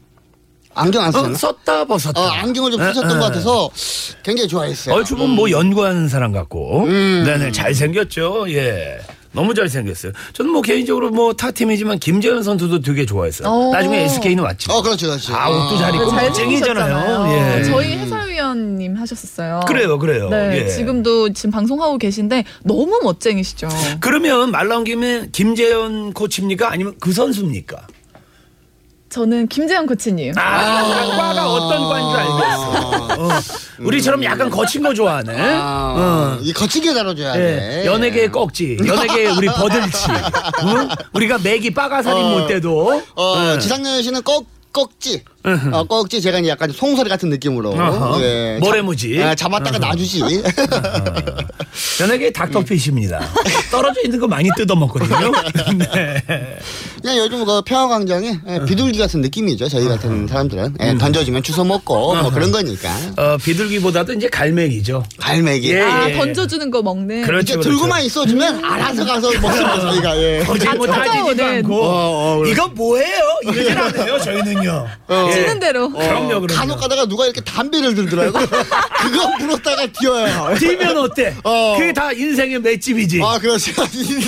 [0.76, 1.38] 안경 안 어, 쓰셨나?
[1.38, 2.20] 썼다 벗었다.
[2.20, 3.20] 어, 안경을 좀 에, 쓰셨던 에.
[3.20, 3.70] 것 같아서
[4.24, 4.94] 굉장히 좋아했어요.
[4.94, 6.84] 얼추 보면 뭐 연구하는 사람 같고.
[6.86, 7.22] 음.
[7.24, 8.46] 네네, 잘생겼죠.
[8.52, 8.98] 예.
[9.30, 10.12] 너무 잘생겼어요.
[10.32, 13.48] 저는 뭐 개인적으로 뭐 타 팀이지만 김재현 선수도 되게 좋아했어요.
[13.48, 13.72] 오.
[13.72, 14.70] 나중에 SK는 왔지.
[14.70, 15.32] 어, 그렇지, 그렇지.
[15.32, 16.94] 아, 옷도 잘 입고 잘 멋쟁이잖아요.
[16.98, 17.58] 생기셨잖아요.
[17.58, 17.64] 예.
[17.64, 19.60] 저희 해설위원님 하셨었어요.
[19.66, 20.28] 그래요, 그래요.
[20.28, 20.68] 네, 예.
[20.68, 23.68] 지금도 지금 방송하고 계신데 너무 멋쟁이시죠.
[24.00, 26.70] 그러면 말 나온 김에 김재현 코치입니까?
[26.70, 27.86] 아니면 그 선수입니까?
[29.14, 30.36] 저는 김재현 코치님.
[30.36, 30.82] 아,
[31.16, 33.14] 과가 어떤 과인 줄 알겠어.
[33.14, 33.28] 어.
[33.78, 35.36] 우리처럼 약간 거친 거 좋아하네.
[35.38, 36.38] 아, 어.
[36.42, 37.82] 이 거치게 다뤄줘야 돼.
[37.82, 40.10] 예, 연예계의 꺽지, 연예계의 우리 버들치.
[40.64, 40.88] 응?
[41.12, 42.28] 우리가 맥이 빠가살인 어.
[42.30, 43.02] 못 때도.
[43.14, 43.60] 어, 예.
[43.60, 45.22] 지상렬 씨는 꺽, 꺽지.
[45.72, 48.22] 어, 꼭지 제가 이제 약간 송소리 같은 느낌으로 어허.
[48.22, 49.18] 예, 모래무지.
[49.18, 50.20] 잡, 아, 잡았다가 놔주지.
[51.98, 53.20] 저녁에 닥터피쉬입니다.
[53.70, 55.32] 떨어져 있는 거 많이 뜯어먹거든요.
[55.76, 56.22] 네.
[57.02, 59.68] 그냥 요즘 그 평화광장에 예, 비둘기 같은 느낌이죠.
[59.68, 62.88] 저희 같은 사람들은 예, 던져주면 주워 먹고 뭐 그런 거니까.
[63.16, 65.04] 어, 비둘기보다도 이제 갈매기죠.
[65.18, 65.72] 갈매기.
[65.72, 66.14] 예, 아 예.
[66.14, 67.22] 던져주는 거 먹는.
[67.22, 69.80] 그렇죠, 이렇게 들고만 있어주면 알아서 가서 먹습니다.
[69.80, 70.44] 저희가 예.
[70.48, 71.44] 어제 뭐 아, 따지지도 찾아오는.
[71.58, 71.88] 않고 어,
[72.34, 72.50] 어, 그래.
[72.52, 73.22] 이건 뭐예요?
[73.42, 74.86] 이러진 않아요 저희는요.
[75.34, 75.42] 어.
[75.42, 75.90] 주는 대로.
[75.90, 76.46] 그럼요 그럼요.
[76.48, 78.38] 간혹 가다가 누가 이렇게 담배를 들더라고.
[79.02, 80.54] 그거 물었다가 뛰어요.
[80.58, 81.34] 뛰면 어때?
[81.44, 81.76] 어.
[81.78, 83.20] 그게 다 인생의 맷집이지.
[83.22, 83.72] 아, 그렇지.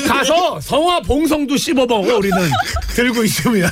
[0.06, 2.38] 가서 성화 봉성도 씹어먹어 우리는
[2.94, 3.70] 들고 있으면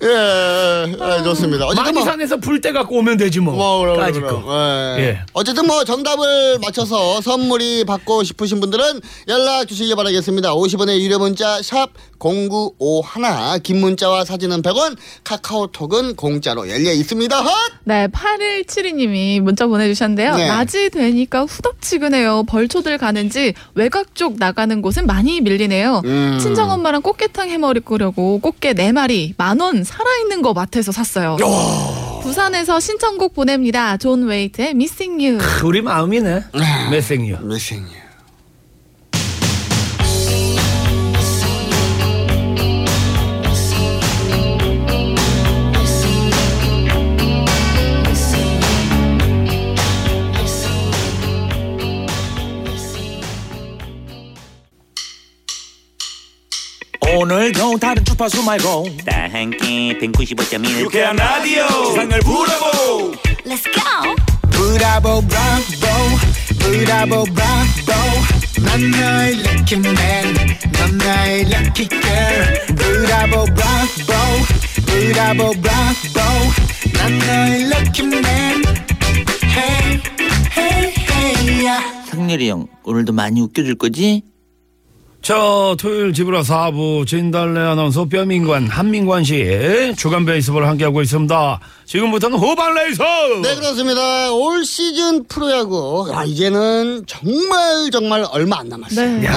[0.00, 1.66] 예, 예, 좋습니다.
[1.66, 3.54] 어쨌든 뭐, 마니산에서 불때 갖고 오면 되지 뭐.
[3.54, 4.42] 뭐, 그럼, 까짓 그럼.
[4.44, 4.96] 거.
[4.98, 5.02] 예.
[5.02, 5.20] 예.
[5.32, 10.54] 어쨌든 뭐 정답을 맞춰서 선물이 받고 싶으신 분들은 연락 주시기 바라겠습니다.
[10.54, 17.40] 50원의 유료 문자 샵 0951, 긴 문자와 사진은 100원, 카카오톡은 공짜로 열려 있습니다.
[17.40, 17.50] 헛!
[17.84, 20.36] 네, 8172님이 문자 보내주셨는데요.
[20.36, 20.48] 네.
[20.48, 22.44] 낮이 되니까 후덥지근해요.
[22.48, 26.02] 벌초들 가는지 외곽 쪽 나가는 곳은 많이 밀리네요.
[26.04, 26.38] 음.
[26.40, 31.36] 친정엄마랑 꽃게탕 해먹으려고 꽃게 4마리 만원 살아있는 거 마트에서 샀어요.
[32.22, 33.96] 부산에서 신청곡 보냅니다.
[33.96, 35.38] John Waite의 Missing You.
[35.64, 36.44] 우리 마음이네.
[36.90, 37.38] 매생이요.
[37.42, 37.56] 메
[57.18, 58.86] 오늘도 다른 주파수 말고.
[59.04, 63.12] 다 함께 195.1 유쾌한 라디오 세상을 부러보
[63.44, 64.14] Let's go.
[64.50, 65.86] 브라보 브라보
[66.60, 67.92] 브라보 브라보.
[68.64, 70.34] 난 너의 lucky man
[70.72, 74.12] 넌 나의 lucky girl 브라보 브라보
[74.86, 76.20] 브라보 브라보.
[76.92, 78.62] 난 너의 lucky man
[79.42, 80.00] hey
[80.56, 81.84] hey hey yeah.
[82.10, 84.22] 상렬이 형 오늘도 많이 웃겨줄 거지?
[85.28, 85.34] 자,
[85.76, 91.60] 토요일 지브라 4부 진달래 아나운서 뼈민관 한민관 씨 주간 베이스볼 함께하고 있습니다.
[91.84, 93.04] 지금부터는 호반 레이서.
[93.42, 94.32] 네, 그렇습니다.
[94.32, 96.10] 올 시즌 프로야구.
[96.12, 99.18] 야, 이제는 정말 정말 얼마 안 남았어요.
[99.20, 99.26] 네.
[99.26, 99.32] 야,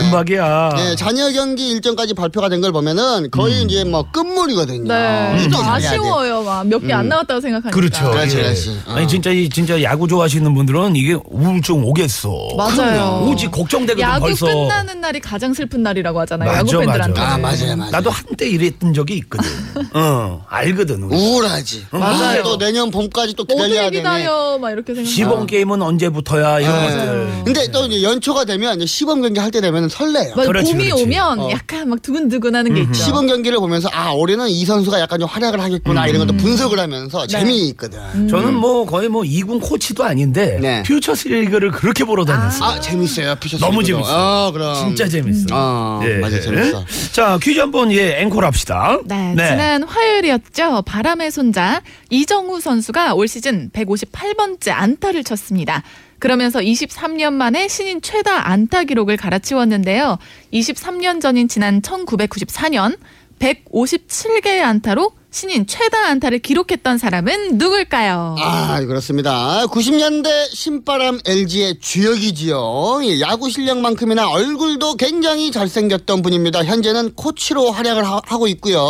[0.00, 0.70] 금박이야.
[0.76, 4.82] 네, 잔여 경기 일정까지 발표가 된 걸 보면은 거의 이제 뭐 끝물이거든요.
[4.88, 5.48] 네.
[5.48, 5.86] 잘해야 돼.
[5.86, 6.42] 아쉬워요.
[6.42, 7.70] 막몇개안 나왔다고 생각하니까.
[7.70, 8.10] 그렇죠.
[8.10, 8.42] 그렇지, 예.
[8.42, 8.80] 그렇지.
[8.86, 8.92] 어.
[8.94, 12.48] 아니 진짜 이 진짜 야구 좋아하시는 분들은 이게 우울증 오겠어.
[12.56, 13.28] 맞아요.
[13.30, 14.46] 오지 걱정되거든 야구 벌써.
[14.46, 16.48] 끝나는 날이 가장 슬픈 날이라고 하잖아요.
[16.48, 17.20] 맞아, 야구 팬들한테.
[17.20, 17.90] 아, 맞아요, 맞아요.
[17.90, 19.48] 나도 한때 이랬던 적이 있거든.
[19.92, 21.02] 어, 알거든.
[21.02, 21.14] 우리.
[21.16, 21.86] 우울하지.
[21.90, 22.40] 맞아요.
[22.40, 23.98] 아, 또 내년 봄까지 또 기다려야 되네.
[23.98, 24.58] 기다려?
[24.58, 25.08] 막 이렇게 생각.
[25.10, 26.88] 시범 게임은 언제부터야 이런 네.
[26.96, 27.42] 것들.
[27.44, 30.34] 근데 또 이제 연초가 되면 이제 시범 경기 할 때 되면 설레요.
[30.36, 31.02] 맞아, 그렇지, 봄이 그렇지.
[31.04, 31.50] 오면 어.
[31.50, 32.94] 약간 막 두근두근하는 게 있죠.
[32.94, 37.26] 시범 경기를 보면서 아 올해는 이 선수가 약간 좀 활약을 하겠구나 이런 것도 분석을 하면서
[37.26, 38.28] 재미있거든.
[38.28, 40.82] 저는 뭐 거의 뭐 이군 코치도 아닌데 네.
[40.82, 42.68] 퓨처스 리그를 그렇게 보러 다녔어요.
[42.70, 43.34] 아 재밌어요.
[43.36, 43.96] 피셔 너무 선수도.
[43.98, 44.10] 재밌어.
[44.46, 45.46] 아 그럼 진짜 재밌어.
[45.52, 46.18] 아 예.
[46.18, 46.84] 맞아 재밌어.
[47.12, 48.98] 자 퀴즈 한번 예 앵콜 합시다.
[49.04, 50.82] 네, 지난 화요일이었죠.
[50.82, 55.82] 바람의 손자 이정우 선수가 올 시즌 158번째 안타를 쳤습니다.
[56.18, 60.18] 그러면서 23년 만에 신인 최다 안타 기록을 갈아치웠는데요.
[60.52, 62.96] 23년 전인 지난 1994년
[63.38, 68.36] 157개의 안타로 신인 최다 안타를 기록했던 사람은 누굴까요?
[68.38, 69.66] 아 그렇습니다.
[69.66, 73.00] 90년대 신바람 LG의 주역이지요.
[73.02, 76.64] 예, 야구 실력만큼이나 얼굴도 굉장히 잘생겼던 분입니다.
[76.64, 78.80] 현재는 코치로 활약을 하, 고 있고요.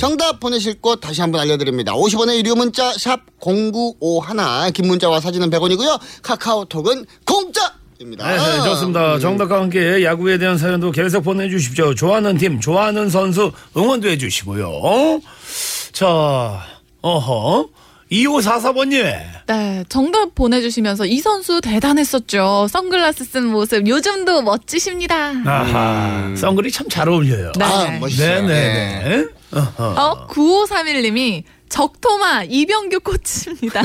[0.00, 1.92] 정답 보내실 곳 다시 한번 알려드립니다.
[1.92, 6.00] 50원의 유료 문자 샵 0951, 긴 문자와 사진은 100원이고요.
[6.22, 7.74] 카카오톡은 공짜.
[8.00, 8.28] 입니다.
[8.28, 9.18] 네, 네, 좋습니다.
[9.18, 11.94] 정답과 함께 야구에 대한 사연도 계속 보내주십시오.
[11.94, 15.20] 좋아하는 팀, 좋아하는 선수 응원도 해주시고요.
[15.92, 16.60] 자,
[17.02, 17.68] 어허.
[18.10, 19.04] 2544번님.
[19.46, 22.66] 네, 정답 보내주시면서 이 선수 대단했었죠.
[22.70, 25.32] 선글라스 쓴 모습 요즘도 멋지십니다.
[25.46, 26.34] 아하.
[26.36, 27.52] 선글이 참 잘 어울려요.
[27.58, 27.64] 네.
[27.64, 28.42] 아, 멋있어요.
[28.46, 29.24] 네네네.
[29.54, 29.84] 어허.
[29.98, 33.80] 어, 9531님이 적토마 이병규 코치입니다.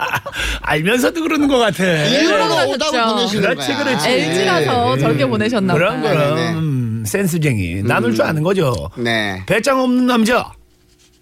[0.62, 1.84] 알면서도 그러는 것 같아.
[1.84, 3.74] 일부러 보내시는 그렇지.
[3.74, 4.08] 그렇지.
[4.08, 5.00] LG라서 네.
[5.02, 6.14] 저렇게 보내셨나 그럼, 봐요.
[6.14, 6.34] 그럼.
[6.36, 6.54] 네, 네.
[6.54, 7.82] 음, 센스쟁이.
[7.82, 8.72] 나눌 줄 아는 거죠.
[8.96, 9.42] 네.
[9.44, 10.52] 배짱 없는 남자.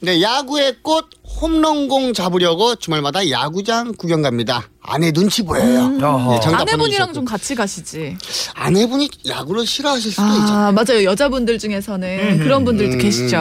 [0.00, 1.08] 네, 야구의 꽃
[1.40, 4.68] 홈런공 잡으려고 주말마다 야구장 구경 갑니다.
[4.88, 5.88] 아내 눈치 보여요.
[5.88, 5.98] 네,
[6.40, 7.12] 정답 아내분이랑.
[7.12, 8.16] 좀 같이 가시지.
[8.54, 10.52] 아내분이 야구를 싫어하실 수도 있죠.
[10.52, 11.02] 아, 맞아요.
[11.04, 13.36] 여자분들 중에서는 그런 분들도 계시죠.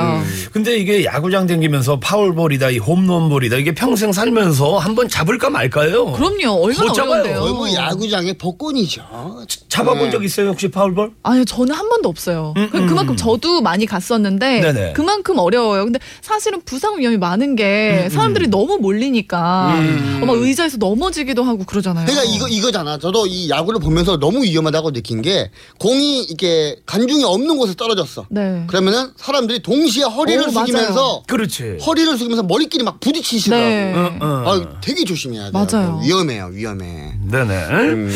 [0.52, 6.14] 근데 이게 야구장 댕기면서 파울볼이다, 이 홈런볼이다, 이게 평생 살면서 한번 잡을까 말까요?
[6.14, 6.64] 그럼요.
[6.64, 6.92] 얼마나.
[6.92, 7.40] 어려운데요.
[7.40, 9.46] 거의 뭐 야구장의 복권이죠.
[9.70, 10.10] 잡아본 네.
[10.10, 11.12] 적 있어요, 혹시 파울볼?
[11.22, 12.54] 아니요, 저는 한 번도 없어요.
[12.72, 14.94] 그- 그만큼 저도 많이 갔었는데 네네.
[14.94, 15.84] 그만큼 어려워요.
[15.84, 19.76] 근데 사실은 부상 위험이 많은 게 사람들이 너무 몰리니까
[20.22, 22.06] 어, 막 의자에서 넘어지기도 하고 그러잖아요.
[22.06, 22.98] 그러니까 이거 이거잖아.
[22.98, 28.26] 저도 이 야구를 보면서 너무 위험하다고 느낀 게 공이 이게 간중이 없는 곳에 떨어졌어.
[28.30, 28.64] 네.
[28.68, 31.24] 그러면은 사람들이 동시에 허리를 오, 숙이면서 맞아요.
[31.28, 31.78] 그렇지.
[31.86, 33.66] 허리를 숙이면서 머리끼리 막 부딪히시더라고.
[33.66, 33.94] 네.
[33.94, 34.44] 어, 어.
[34.48, 35.68] 아, 되게 조심해야 돼요.
[35.72, 36.00] 맞아요.
[36.04, 37.14] 위험해요, 위험해.
[37.30, 37.54] 네네.
[37.70, 38.12] 음.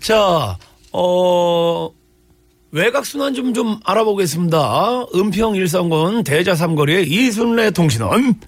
[0.00, 0.56] 자,
[0.92, 1.90] 어,
[2.70, 5.06] 외곽순환 좀, 좀 알아보겠습니다.
[5.14, 8.40] 은평 일성군 대자삼거리의 이순례 통신원.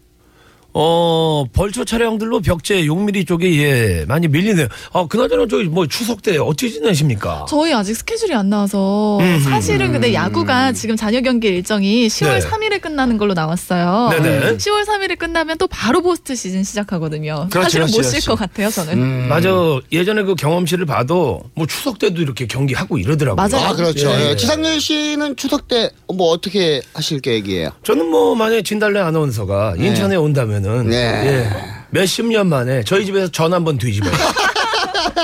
[0.78, 4.66] 어, 벌초 차량들로 벽제 6mm 쪽에 예, 많이 밀리네요.
[4.92, 7.46] 아, 그나저나 저기 뭐 추석 때 어찌 지내십니까?
[7.48, 12.46] 저희 아직 스케줄이 안 나와서 음, 사실은 근데 야구가 지금 잔여 경기 일정이 10월 네.
[12.46, 14.10] 3일에 끝나는 걸로 나왔어요.
[14.10, 14.58] 네네.
[14.58, 17.48] 10월 3일에 끝나면 또 바로 포스트 시즌 시작하거든요.
[17.50, 18.26] 그렇지, 사실은 못 그렇지, 쉴 그렇지.
[18.28, 19.28] 것 같아요, 저는.
[19.28, 19.48] 맞아.
[19.92, 23.48] 예전에 그 경험치를 봐도 뭐 추석 때도 이렇게 경기하고 이러더라고요.
[23.48, 23.66] 맞아요.
[23.68, 24.10] 아, 그렇죠.
[24.10, 24.30] 예.
[24.32, 24.36] 예.
[24.36, 27.70] 지상렬 씨는 추석 때 뭐 어떻게 하실 계획이에요?
[27.82, 30.96] 저는 뭐 만약에 진달래 아나운서가 인천에 온다면 은 네.
[30.96, 31.48] 예,
[31.90, 34.12] 몇십 년 만에 저희 집에서 전 한 번 뒤집어요.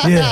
[0.08, 0.22] 예.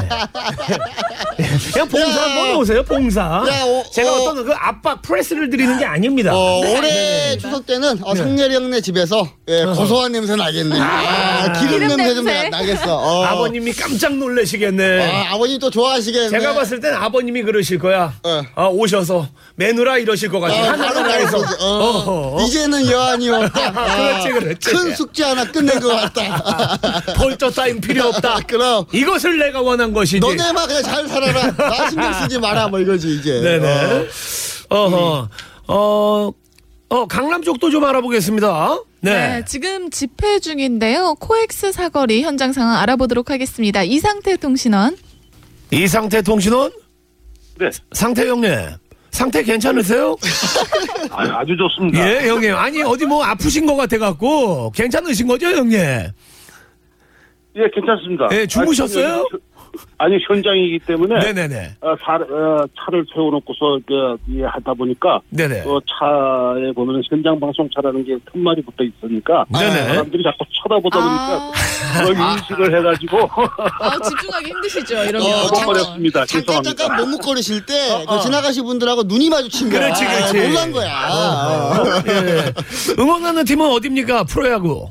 [1.72, 3.20] 그냥 봉사 한번 오세요, 봉사.
[3.22, 4.14] 야, 어, 제가 어.
[4.14, 6.32] 어, 떤 그 압박 프레스를 드리는 게 아닙니다.
[6.34, 6.78] 어, 네.
[6.78, 10.78] 올해 추석 때는 어, 상렬이 형네 집에서 예, 고소한 냄새 나겠네.
[10.80, 12.48] 아, 기름, 기름 냄새 좀 냄새.
[12.48, 12.96] 나- 나겠어.
[12.96, 13.24] 어.
[13.24, 15.26] 아버님이 깜짝 놀라시겠네.
[15.28, 16.30] 아, 아버님 또 좋아하시겠네.
[16.30, 18.14] 제가 봤을 땐 아버님이 그러실 거야.
[18.22, 18.42] 어.
[18.54, 20.54] 아, 오셔서 매누라 이러실 것 같아.
[20.54, 21.36] 어, 바로 하늘나라에서.
[21.38, 21.54] 그러지.
[21.60, 21.66] 어.
[21.66, 22.44] 어허.
[22.44, 23.60] 이제는 여한이 없다.
[23.76, 24.70] 아, 그렇지, 그렇지.
[24.70, 27.02] 큰 숙제 하나 끝낸 것 같다.
[27.16, 28.40] 벌써 따윈 필요 없다.
[28.48, 30.20] 그럼 이것을 내가 원한 것이지.
[30.20, 31.50] 너네만 그냥 잘 살아라.
[31.56, 32.68] 나 신경 쓰지 마라.
[32.68, 33.40] 뭐 이거지 이제.
[33.40, 34.06] 네네.
[34.70, 34.76] 어.
[34.76, 35.28] 어허.
[35.68, 36.32] 어,
[36.90, 38.78] 어, 강남 쪽도 좀 알아보겠습니다.
[39.00, 39.12] 네.
[39.12, 39.44] 네.
[39.46, 41.14] 지금 집회 중인데요.
[41.18, 43.82] 코엑스 사거리 현장 상황 알아보도록 하겠습니다.
[43.82, 44.96] 이상태 통신원.
[45.70, 46.72] 이상태 통신원?
[47.58, 47.70] 네.
[47.92, 48.50] 상태 형님.
[49.10, 50.16] 상태 괜찮으세요?
[51.10, 51.98] 아, 주 좋습니다.
[51.98, 52.54] 예, 형님.
[52.54, 54.70] 아니, 어디 뭐 아프신 것 같아갖고.
[54.72, 55.78] 괜찮으신 거죠, 형님?
[57.56, 58.28] 예, 괜찮습니다.
[58.32, 59.26] 예, 주무셨어요?
[59.98, 61.76] 아니, 현장이기 때문에 네네네.
[61.80, 65.60] 어, 사, 어, 차를 세워놓고서 그, 예, 하다 보니까 네네.
[65.62, 69.88] 어, 차에 보면 현장 방송차라는 게 큰 말이 붙어 있으니까 네네.
[69.88, 71.52] 사람들이 자꾸 쳐다보다 보니까 아,
[72.04, 73.18] 그걸 인식을 해가지고
[73.80, 75.22] 아, 집중하기 힘드시죠, 이러면.
[75.22, 76.26] 어, 잠깐- 버렸습니다.
[76.26, 76.74] 잠깐 죄송합니다.
[76.74, 77.74] 잠깐 머뭇거리실 때
[78.08, 79.80] 그 지나가신 분들하고 눈이 마주친 거야.
[79.80, 80.38] 그렇지, 그렇지.
[80.38, 80.92] 아, 놀란 거야.
[80.92, 82.02] 아.
[82.08, 82.52] 예.
[83.00, 84.24] 응원하는 팀은 어딥니까?
[84.24, 84.88] 프로야구.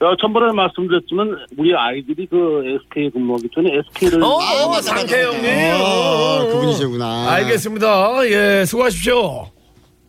[0.00, 5.36] 어, 전번에 말씀드렸지만 우리 아이들이 그 SK 근무하기 전에 SK를 어, 아, 맞아, 상태 맞아.
[5.36, 5.50] 형님.
[5.74, 7.30] 어, 그분이시구나.
[7.32, 8.28] 알겠습니다.
[8.28, 9.50] 예, 수고하십시오.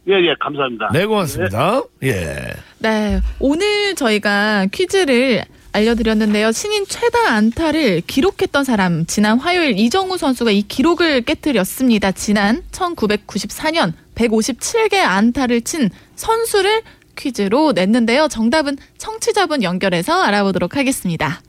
[0.08, 0.90] 예, 예, 감사합니다.
[0.94, 1.82] 네, 고맙습니다.
[2.04, 2.54] 예.
[2.78, 3.20] 네.
[3.40, 6.52] 오늘 저희가 퀴즈를 알려드렸는데요.
[6.52, 12.12] 신인 최다 안타를 기록했던 사람, 지난 화요일 이정우 선수가 이 기록을 깨뜨렸습니다.
[12.12, 16.82] 지난 1994년 157개 안타를 친 선수를
[17.30, 18.28] 퀴즈로 냈는데요.
[18.30, 21.42] 정답은 청취자분 연결해서 알아보도록 하겠습니다.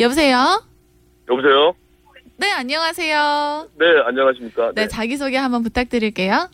[0.00, 0.62] 여보세요?
[1.30, 1.72] 여보세요?
[2.36, 3.68] 네, 안녕하세요.
[3.78, 4.72] 네, 안녕하십니까?
[4.74, 6.48] 네, 자기소개 한번 부탁드릴게요.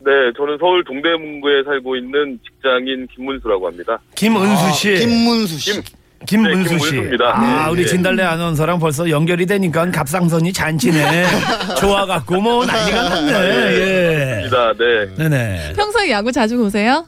[0.00, 3.98] 네, 저는 서울 동대문구에 살고 있는 직장인 김문수라고 합니다.
[4.14, 4.90] 김은수 씨.
[4.90, 5.72] 아, 김문수 씨.
[5.72, 5.82] 김-
[6.26, 6.84] 김문수 네, 씨.
[6.90, 7.24] 김문수입니다.
[7.36, 7.88] 아, 네, 우리 네.
[7.88, 11.26] 진달래 아나운서랑 벌써 연결이 되니까 갑상선이 잔치네.
[11.78, 13.32] 좋아갖고 뭐 난리가 났네.
[13.32, 14.38] 예.
[14.40, 14.72] 입니다.
[14.72, 15.14] 네.
[15.16, 15.72] 네네.
[15.76, 17.06] 평소에 야구 자주 보세요?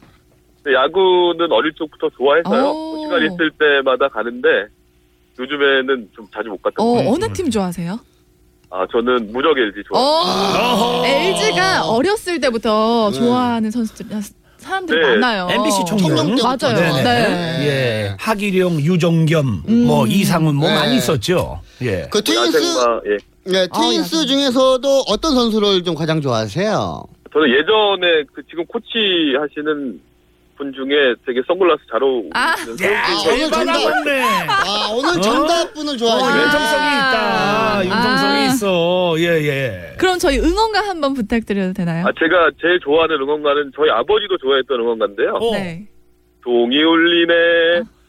[0.65, 2.71] 네, 야구는 어릴 적부터 좋아해서요.
[2.71, 2.97] 오.
[2.97, 4.49] 뭐 시간 있을 때마다 가는데
[5.39, 7.13] 요즘에는 좀 자주 못 갔던 어, 것 같아요.
[7.15, 7.99] 어느 팀 좋아하세요?
[8.73, 9.83] 아, 저는 무적 LG.
[9.95, 14.07] 어, LG가 어렸을 때부터 좋아하는 선수들
[14.59, 15.17] 사람들이 네.
[15.17, 15.49] 많아요.
[15.51, 16.45] MBC 때부터.
[16.45, 16.77] 맞아요.
[16.79, 17.03] 네네.
[17.03, 17.67] 네.
[17.67, 18.17] 예.
[18.19, 20.75] 하기룡, 유정겸, 뭐 이상훈 뭐 네.
[20.75, 21.61] 많이 있었죠.
[21.83, 22.07] 예.
[22.11, 23.17] 그 트윈스 야생마, 예.
[23.51, 24.29] 네, 트윈스 야생.
[24.29, 27.03] 중에서도 어떤 선수를 좀 가장 좋아하세요?
[27.33, 29.99] 저는 예전에 그 지금 코치 하시는
[30.61, 32.51] 분 중에 되게 선글라스 잘 어울리는 아.
[32.51, 33.83] 야, 오늘 정답.
[33.83, 34.23] 많네.
[34.23, 35.21] 아, 오늘 어?
[35.23, 36.43] 정답 분을 어, 좋아하시네.
[36.45, 37.79] 융통성이 있다.
[37.79, 37.83] 아.
[37.83, 38.45] 융통성이 아.
[38.47, 39.15] 있어.
[39.21, 39.95] 예, 예.
[39.97, 42.05] 그럼 저희 응원가 한번 부탁드려도 되나요?
[42.07, 45.31] 아, 제가 제일 좋아하는 응원가는 저희 아버지도 좋아했던 응원가인데요.
[45.41, 45.53] 어.
[45.55, 45.87] 네.
[46.45, 47.35] 동이 울리네,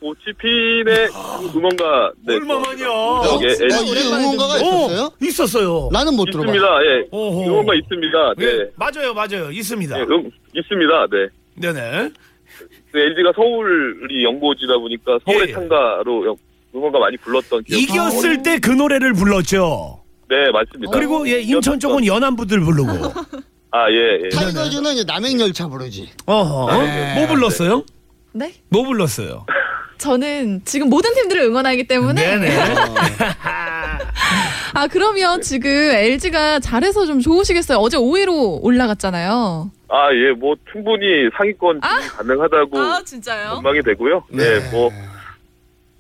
[0.02, 1.08] 꽃이 피네,
[1.56, 2.12] 응원가.
[2.26, 2.90] 네, 얼마만이야.
[2.90, 3.76] 어, 예, 예.
[3.76, 5.06] 어, 이게 응원가가 있었어요?
[5.06, 5.90] 어, 있었어요.
[5.94, 6.52] 나는 못 있습니다.
[6.52, 6.86] 들어봐.
[6.86, 7.08] 예.
[7.14, 8.34] 응원가 있습니다.
[8.38, 8.46] 네.
[8.46, 9.52] 예, 맞아요, 맞아요.
[9.52, 10.00] 있습니다.
[10.00, 11.08] 예, 응, 있습니다.
[11.12, 11.28] 네.
[11.56, 12.10] 네네.
[13.00, 15.54] LG가 서울이 연고지다 보니까 서울의 예.
[15.54, 16.38] 창가로 영-
[16.76, 17.78] 응원가 많이 불렀던 기억.
[17.80, 20.02] 이겼을 때 그 노래를 불렀죠.
[20.30, 20.92] 네, 맞습니다.
[20.98, 22.90] 그리고 예 인천 쪽은 연안부들 부르고.
[23.74, 24.30] 아, 예, 예.
[24.30, 26.10] 타이거즈는 이제 남행열차 부르지.
[26.26, 26.84] 어허.
[26.84, 27.16] 네.
[27.16, 27.84] 뭐 불렀어요?
[28.34, 28.54] 네?
[28.70, 29.46] 뭐 불렀어요?
[30.02, 32.50] 저는 지금 모든 팀들을 응원하기 때문에 네네.
[34.74, 37.78] 아 그러면 지금 LG가 잘해서 좀 좋으시겠어요.
[37.78, 39.70] 어제 5위로 올라갔잖아요.
[39.90, 43.50] 아, 예, 뭐 충분히 상위권 진입이 가능하다고 아 진짜요?
[43.56, 44.24] 전망이 되고요.
[44.30, 44.90] 네, 뭐,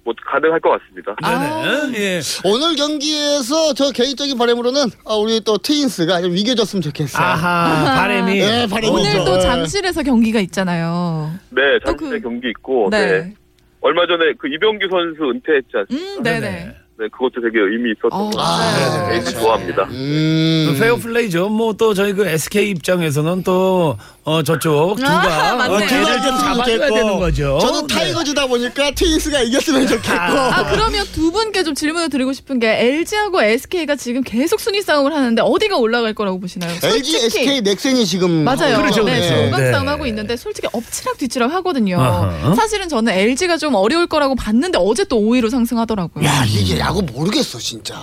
[0.04, 1.16] 뭐 가능할 것 같습니다.
[1.22, 2.00] 네네.
[2.00, 2.22] 예.
[2.44, 7.24] 오늘 경기에서 저 개인적인 바람으로는 아, 우리 또 트윈스가 좀 이겨줬으면 좋겠어요.
[7.24, 8.40] 아하, 바람이.
[8.40, 8.94] 네, 바람이죠.
[8.94, 9.42] 오늘 또 네.
[9.42, 11.32] 잠실에서 경기가 있잖아요.
[11.50, 13.06] 네, 잠실에 경기 있고, 네.
[13.06, 13.34] 네.
[13.82, 16.18] 얼마 전에 그 이병규 선수 은퇴했지 않습니까?
[16.20, 16.76] 음, 네네.
[17.00, 19.10] 네, 그것도 되게 의미 있었던 것 같아요.
[19.10, 19.86] 네, LG 좋아합니다.
[19.88, 21.50] 그 페어플레이죠.
[21.50, 25.74] 뭐 또 저희 그 SK 입장에서는 또 어, 저쪽 두가 아, 맞네.
[25.74, 27.58] 어, 걔를 좀 잡아줘야 되는 거죠.
[27.60, 27.96] 저는 네.
[27.96, 30.12] 타이거즈다 보니까 트윈스가 이겼으면 좋겠고.
[30.12, 35.12] 아 그러면 두 분께 좀 질문을 드리고 싶은 게 LG하고 SK가 지금 계속 순위 싸움을
[35.14, 36.72] 하는데 어디가 올라갈 거라고 보시나요?
[36.72, 37.26] LG, 솔직히.
[37.26, 38.86] SK, 넥센이 지금 맞아요.
[38.90, 39.04] 있죠.
[39.04, 39.50] 네, 네.
[39.52, 39.72] 5강 네.
[39.72, 42.00] 싸움 하고 있는데 솔직히 엎치락 뒤치락 하거든요.
[42.00, 42.54] 아하.
[42.54, 46.24] 사실은 저는 LG가 좀 어려울 거라고 봤는데 어제 또 5위로 상승하더라고요.
[46.26, 47.96] 야 이게 야구 모르겠어 진짜.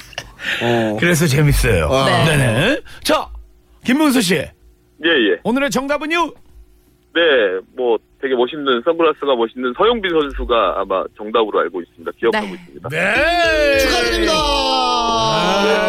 [1.00, 1.88] 그래서 재밌어요.
[2.04, 2.24] 네.
[2.24, 2.36] 네.
[2.36, 3.28] 네 자,
[3.86, 4.44] 김문수 씨.
[5.04, 5.40] 예, 예.
[5.44, 6.32] 오늘의 정답은요?
[7.12, 7.20] 네,
[7.76, 12.12] 뭐 되게 멋있는 선글라스가 멋있는 서용빈 선수가 아마 정답으로 알고 있습니다.
[12.18, 12.88] 기억하고 있습니다.
[12.88, 13.78] 네.
[13.78, 14.32] 축하드립니다.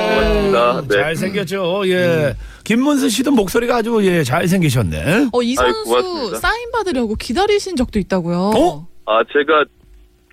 [0.09, 0.82] 고맙습니다.
[0.82, 0.88] 네.
[0.95, 1.84] 잘 생겼죠.
[1.88, 2.34] 예.
[2.64, 5.30] 김문수 씨도 목소리가 아주 예, 잘 생기셨네.
[5.34, 6.38] 어, 이 아이, 선수 고맙습니다.
[6.38, 8.38] 사인 받으려고 기다리신 적도 있다고요.
[8.55, 8.88] 어?
[9.05, 9.66] 아, 제가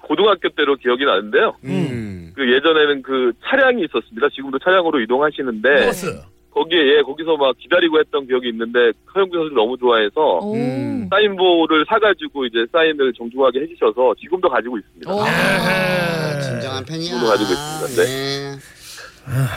[0.03, 1.57] 고등학교 때로 기억이 나는데요.
[1.65, 2.33] 음.
[2.35, 4.29] 그 예전에는 그 차량이 있었습니다.
[4.35, 6.23] 지금도 차량으로 이동하시는데 버스.
[6.59, 11.07] 거기에 예 거기서 막 기다리고 했던 기억이 있는데 서영빈 선수 너무 좋아해서 음.
[11.11, 15.11] 사인볼을 사가지고 이제 사인을 정중하게 해주셔서 지금도 가지고 있습니다.
[15.11, 17.05] 아, 진정한 팬이야.
[17.05, 18.03] 지금도 가지고 있습니다.
[18.03, 18.57] 네.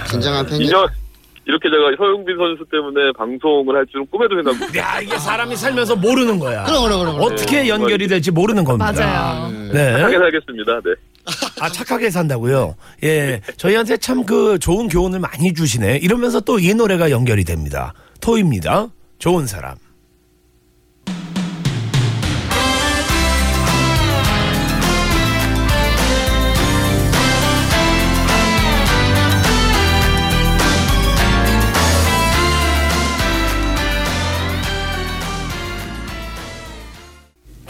[0.09, 0.63] 진정한 팬이.
[0.65, 0.85] 인정.
[1.47, 4.75] 이렇게 제가 서영빈 선수 때문에 방송을 할 줄은 꿈에도 생각 못.
[4.77, 6.63] 야, 이게 사람이 살면서 모르는 거야.
[6.65, 7.15] 그럼, 그럼, 그럼.
[7.19, 8.91] 어떻게 연결이 될지 모르는 겁니다.
[8.91, 9.49] 맞아요.
[9.73, 9.91] 네.
[9.97, 10.81] 착하게 살겠습니다.
[10.85, 10.93] 네.
[11.59, 12.75] 아, 착하게 산다고요?
[13.03, 13.41] 예.
[13.57, 15.97] 저희한테 참 그 좋은 교훈을 많이 주시네.
[15.97, 17.93] 이러면서 또 이 노래가 연결이 됩니다.
[18.19, 18.89] 토입니다.
[19.19, 19.75] 좋은 사람.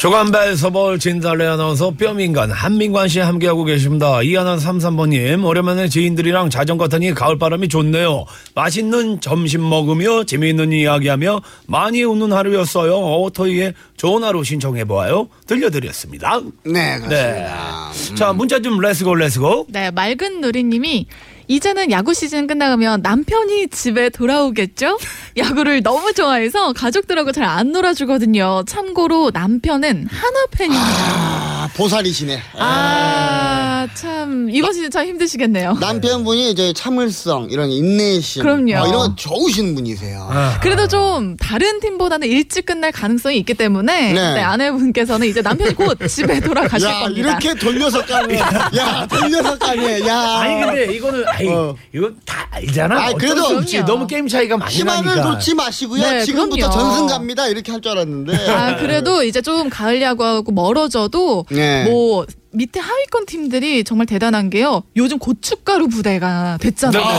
[0.01, 4.23] 조간발 서벌 진달래 아나운서 뼈민간 한민관 씨 함께하고 계십니다.
[4.23, 8.25] 이하나 33번님 오랜만에 지인들이랑 자전거 타니 가을바람이 좋네요.
[8.55, 12.95] 맛있는 점심 먹으며 재미있는 이야기하며 많이 웃는 하루였어요.
[12.97, 15.29] 어토이의 좋은 하루 신청해보아요.
[15.45, 16.41] 들려드렸습니다.
[16.65, 17.91] 네, 그렇습니다.
[18.15, 19.67] 자 문자 좀 let's go let's go.
[19.69, 21.05] 네, 맑은 누리님이
[21.51, 24.97] 이제는 야구 시즌 끝나면 남편이 집에 돌아오겠죠?
[25.35, 28.63] 야구를 너무 좋아해서 가족들하고 잘 안 놀아주거든요.
[28.65, 31.40] 참고로 남편은 한화 팬입니다.
[31.71, 32.41] 아, 보살이시네.
[32.57, 35.77] 아, 참 이번 시즌 참 힘드시겠네요.
[35.79, 38.43] 남편분이 이제 참을성, 이런 인내심.
[38.43, 38.63] 그럼요.
[38.83, 40.29] 어, 이런 거 좋으신 분이세요.
[40.61, 44.33] 그래도 좀 다른 팀보다는 일찍 끝날 가능성이 있기 때문에 네.
[44.35, 47.29] 네, 아내분께서는 이제 남편이 곧 집에 돌아가실 야, 겁니다.
[47.29, 48.37] 이렇게 돌려서 까네.
[48.77, 50.05] 야, 돌려서 까네.
[50.07, 50.19] 야.
[50.41, 51.45] 아니 근데 이거는 아이,
[51.93, 52.99] 이거 다 알잖아.
[53.01, 53.83] 아이, 그래도 어쩔 수 없지.
[53.85, 55.29] 너무 게임 차이가 많이 희망을 나니까.
[55.31, 56.01] 놓지 마시고요.
[56.01, 56.89] 네, 지금부터 그럼요.
[56.91, 57.47] 전승 갑니다.
[57.47, 58.47] 이렇게 할 줄 알았는데.
[58.51, 61.60] 아, 그래도 이제 좀 가을 야구하고 멀어져도 네.
[61.89, 64.83] 뭐 밑에 하위권 팀들이 정말 대단한 게요.
[64.97, 67.01] 요즘 고춧가루 부대가 됐잖아요.
[67.01, 67.17] 네, 네.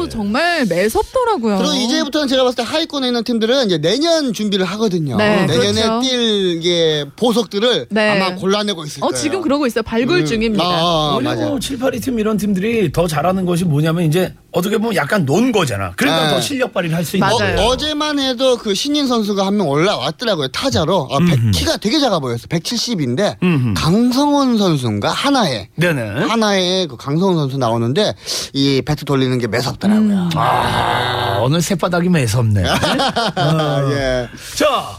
[0.00, 1.58] 어우, 정말 매섭더라고요.
[1.58, 5.16] 그리고 이제부터는 제가 봤을 때 하위권에 있는 팀들은 이제 내년 준비를 하거든요.
[5.16, 6.00] 네, 내년에 그렇죠.
[6.00, 8.10] 뛸 이게 보석들을 네.
[8.20, 9.22] 아마 골라내고 있을 어, 거예요.
[9.22, 9.82] 지금 그러고 있어요.
[9.84, 10.26] 발굴 음.
[10.26, 10.64] 중입니다.
[10.64, 11.48] 아, 오히려 맞아요.
[11.50, 15.52] 뭐 7, 8위 팀 이런 팀들이 더 잘하는 것이 뭐냐면 이제 어떻게 보면 약간 논
[15.52, 15.92] 거잖아.
[15.96, 16.30] 그러니까 네.
[16.30, 17.60] 더 실력 발휘를 할 수 있는 거예요.
[17.60, 20.48] 어, 제만 해도 그 신인 선수가 한 명 올라왔더라고요.
[20.48, 21.08] 타자로.
[21.12, 22.48] 아, 백- 키가 되게 작아 보였어.
[22.48, 23.36] 170인데
[23.76, 26.26] 강성원 선수 인가 하나에 네네.
[26.28, 28.14] 하나에 그 강성원 선수 나오는데
[28.52, 30.30] 이 배트 돌리는 게 매섭더라고요.
[30.34, 32.62] 아, 오늘 새바닥이 매섭네.
[32.64, 33.90] 어.
[33.92, 34.28] 예.
[34.56, 34.98] 자,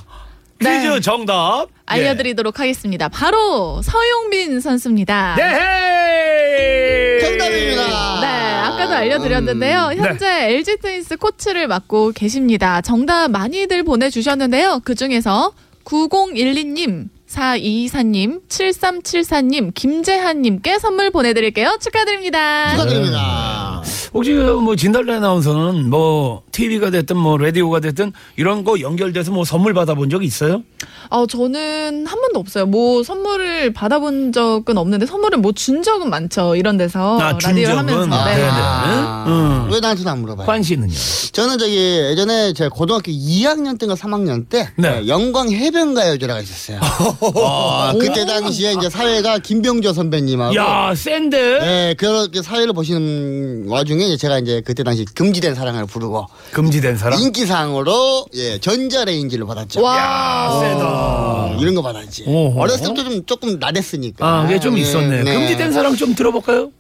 [0.60, 1.00] 퀴즈 네.
[1.02, 1.68] 정답.
[1.86, 3.10] 알려드리도록 하겠습니다.
[3.10, 5.36] 바로 서용빈 선수입니다.
[5.38, 7.20] 네.
[7.22, 8.22] 정답입니다.
[8.22, 9.90] 네, 아까도 알려드렸는데요.
[9.94, 9.98] 음.
[9.98, 12.82] 현재 LG 트윈스 코치를 맡고 계십니다.
[12.82, 14.82] 정답 많이들 보내주셨는데요.
[14.84, 15.52] 그 중에서
[15.86, 21.78] 9012님, 4224님, 7374님, 김재한님께 선물 보내드릴게요.
[21.82, 22.72] 축하드립니다.
[22.72, 23.84] 축하드립니다.
[24.14, 29.74] 혹시 그뭐 진달래 아나운서는 뭐 TV가 됐든 뭐 라디오가 됐든 이런 거 연결돼서 뭐 선물
[29.74, 30.64] 받아본 적 있어요?
[31.10, 32.66] 어, 저는 한 번도 없어요.
[32.66, 36.56] 뭐 선물을 받아본 적은 없는데 선물을 뭐 준 적은 많죠.
[36.56, 37.78] 이런 데서 아, 준 적은?
[37.78, 38.16] 하면서.
[38.16, 38.36] 아, 네.
[38.36, 38.50] 네네.
[38.52, 39.74] 아, 응.
[39.74, 40.46] 왜 나한테는 안 물어봐요?
[40.48, 40.94] 관 씨는요?
[41.34, 44.88] 저는 저기 예전에 제가 고등학교 2학년 때인가 3학년 때 네.
[44.88, 46.80] 어, 영광 해변가요제라가 있었어요.
[47.36, 51.60] 아, 그때 당시에 이제 사회가 김병조 선배님하고 야, 센데?
[51.60, 57.20] 네, 그렇게 사회를 보시는 와중에 이제 제가 이제 그때 당시 금지된 사랑을 부르고 금지된 사람?
[57.20, 59.82] 인기상으로 예, 전자레인지를 받았죠.
[59.82, 59.98] 와.
[59.98, 60.86] 야, 세다.
[60.86, 62.24] 어, 이런 거 받았지.
[62.28, 62.60] 오호.
[62.62, 64.26] 어렸을 때부터 좀 조금 나댔으니까.
[64.28, 65.24] 아, 그게 좀 예, 있었네.
[65.24, 65.34] 네.
[65.34, 66.72] 금지된 사람 좀 들어볼까요?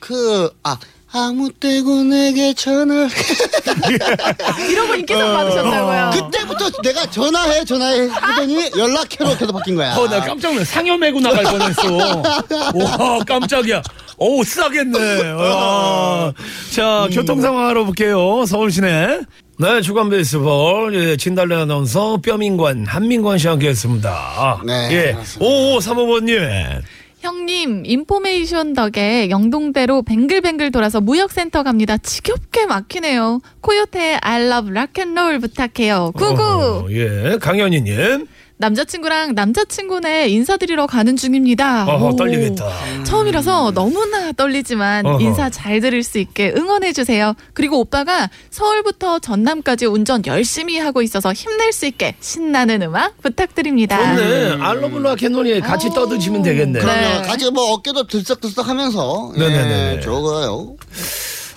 [0.00, 0.76] 그, 아,
[1.16, 3.06] 아무 때고 내게 전화.
[4.68, 6.10] 이런 거 인기상 받으셨다고요.
[6.12, 9.94] 그때부터 내가 전화해, 전화해 하더니 연락해로 계속 바뀐 거야.
[9.94, 10.72] 어, 나 깜짝 놀랐어.
[10.72, 11.96] 상여 메고 나갈 뻔했어.
[12.74, 13.80] 와, 깜짝이야.
[14.16, 15.30] 오, 싸겠네.
[15.34, 16.32] 와.
[16.74, 18.44] 자, 교통 상황 알아볼게요.
[18.46, 19.20] 서울 시내.
[19.56, 20.96] 네, 주간 베이스볼.
[20.96, 24.60] 예, 진달래 아나운서, 뼈민관, 한민관 씨와 함께 했습니다.
[24.66, 25.12] 네, 예.
[25.12, 25.46] 그렇습니다.
[25.92, 26.82] 5535번님.
[27.24, 31.96] 형님, 인포메이션 덕에 영동대로 뱅글뱅글 돌아서 무역센터 갑니다.
[31.96, 33.40] 지겹게 막히네요.
[33.62, 36.12] 코요태 I love rock'n'roll 부탁해요.
[36.14, 36.42] 구구!
[36.42, 38.26] 어, 예, 강현희님.
[38.56, 41.86] 남자친구랑 남자친구네 인사드리러 가는 중입니다.
[41.86, 42.16] 어허, 오.
[42.16, 42.64] 떨리겠다.
[43.04, 45.20] 처음이라서 너무나 떨리지만 어허.
[45.20, 47.34] 인사 잘 들을 수 있게 응원해 주세요.
[47.52, 54.16] 그리고 오빠가 서울부터 전남까지 운전 열심히 하고 있어서 힘낼 수 있게 신나는 음악 부탁드립니다.
[54.16, 54.62] 좋네.
[54.62, 56.80] 알로블라 캐논이 같이 떠드시면 되겠네.
[56.80, 57.22] 네.
[57.22, 59.32] 같이 뭐 어깨도 들썩들썩 하면서.
[59.36, 59.96] 네네네.
[59.96, 60.76] 예, 좋아요.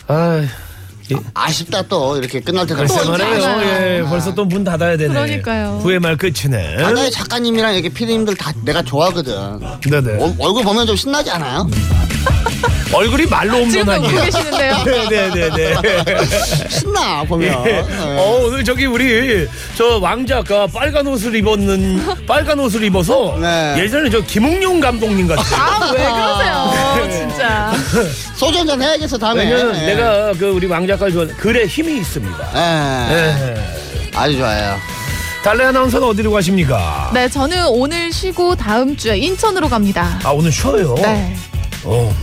[0.07, 0.43] 아,
[1.33, 2.93] 아쉽다 또 이렇게 끝날 때까지.
[2.95, 3.35] 말이에요.
[3.35, 3.97] 있잖아요.
[3.97, 5.13] 예, 벌써 또 문 닫아야 되네.
[5.13, 5.81] 그러니까요.
[5.83, 6.77] 9회 말 끝이네.
[6.77, 9.33] 바다의 작가님이랑 이렇게 피디님들 다 내가 좋아하거든.
[9.89, 10.23] 네네.
[10.23, 11.67] 어, 얼굴 보면 좀 신나지 않아요?
[12.93, 14.13] 얼굴이 말로 없는 지금도 아니에요.
[14.15, 14.77] 웃고 계시는데요.
[14.85, 15.75] 네네네네.
[16.69, 17.65] 신나 보면.
[17.65, 17.71] 예.
[17.71, 17.79] 예.
[18.17, 23.75] 어, 오늘 저기 우리 저 왕작가 빨간 옷을 입었는 빨간 옷을 입어서 네.
[23.79, 25.55] 예전에 저 김웅룡 감독님 같아요.
[25.55, 27.11] 아, 왜 그러세요?
[27.11, 27.73] 진짜.
[28.35, 29.43] 소주 한잔 해야겠어 다음에.
[29.43, 29.85] 왜냐면 예.
[29.87, 32.51] 내가 그 우리 왕작가 좋아 글에 힘이 있습니다.
[32.55, 33.53] 예.
[33.53, 34.11] 예.
[34.15, 34.77] 아주 좋아요.
[35.43, 37.11] 달래 아나운서는 어디로 가십니까?
[37.13, 40.19] 네, 저는 오늘 쉬고 다음 주에 인천으로 갑니다.
[40.23, 40.95] 아 오늘 쉬어요.
[40.95, 41.35] 네.
[41.83, 42.13] 어.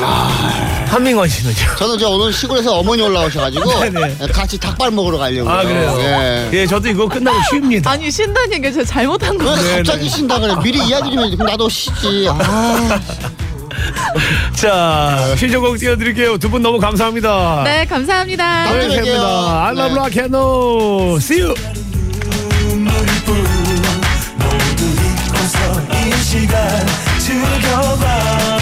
[0.00, 1.76] 한민건 씨는요?
[1.78, 4.16] 저는 저 오늘 시골에서 어머니 올라오셔가지고 네네.
[4.32, 5.50] 같이 닭발 먹으러 가려고.
[5.50, 5.96] 아 그래요.
[6.00, 6.50] 예.
[6.52, 7.90] 예, 저도 이거 끝나고 쉽니다.
[7.92, 9.76] 아니, 쉰다는 얘기 제가 잘못한 왜 거예요.
[9.78, 10.54] 갑자기 쉰다 그래?
[10.62, 11.30] 미리 이야기 좀.
[11.36, 12.26] 그럼 나도 쉬지.
[12.30, 13.00] 아.
[14.54, 16.36] 자, 신청곡 띄워드릴게요.
[16.38, 17.62] 두 분 너무 감사합니다.
[17.64, 18.64] 네, 감사합니다.
[18.64, 19.64] 감사합니다.
[19.66, 19.98] I love 네.
[19.98, 21.16] rock and roll.
[21.16, 21.54] See you.
[26.22, 26.86] 시간
[27.18, 28.61] 즐겨봐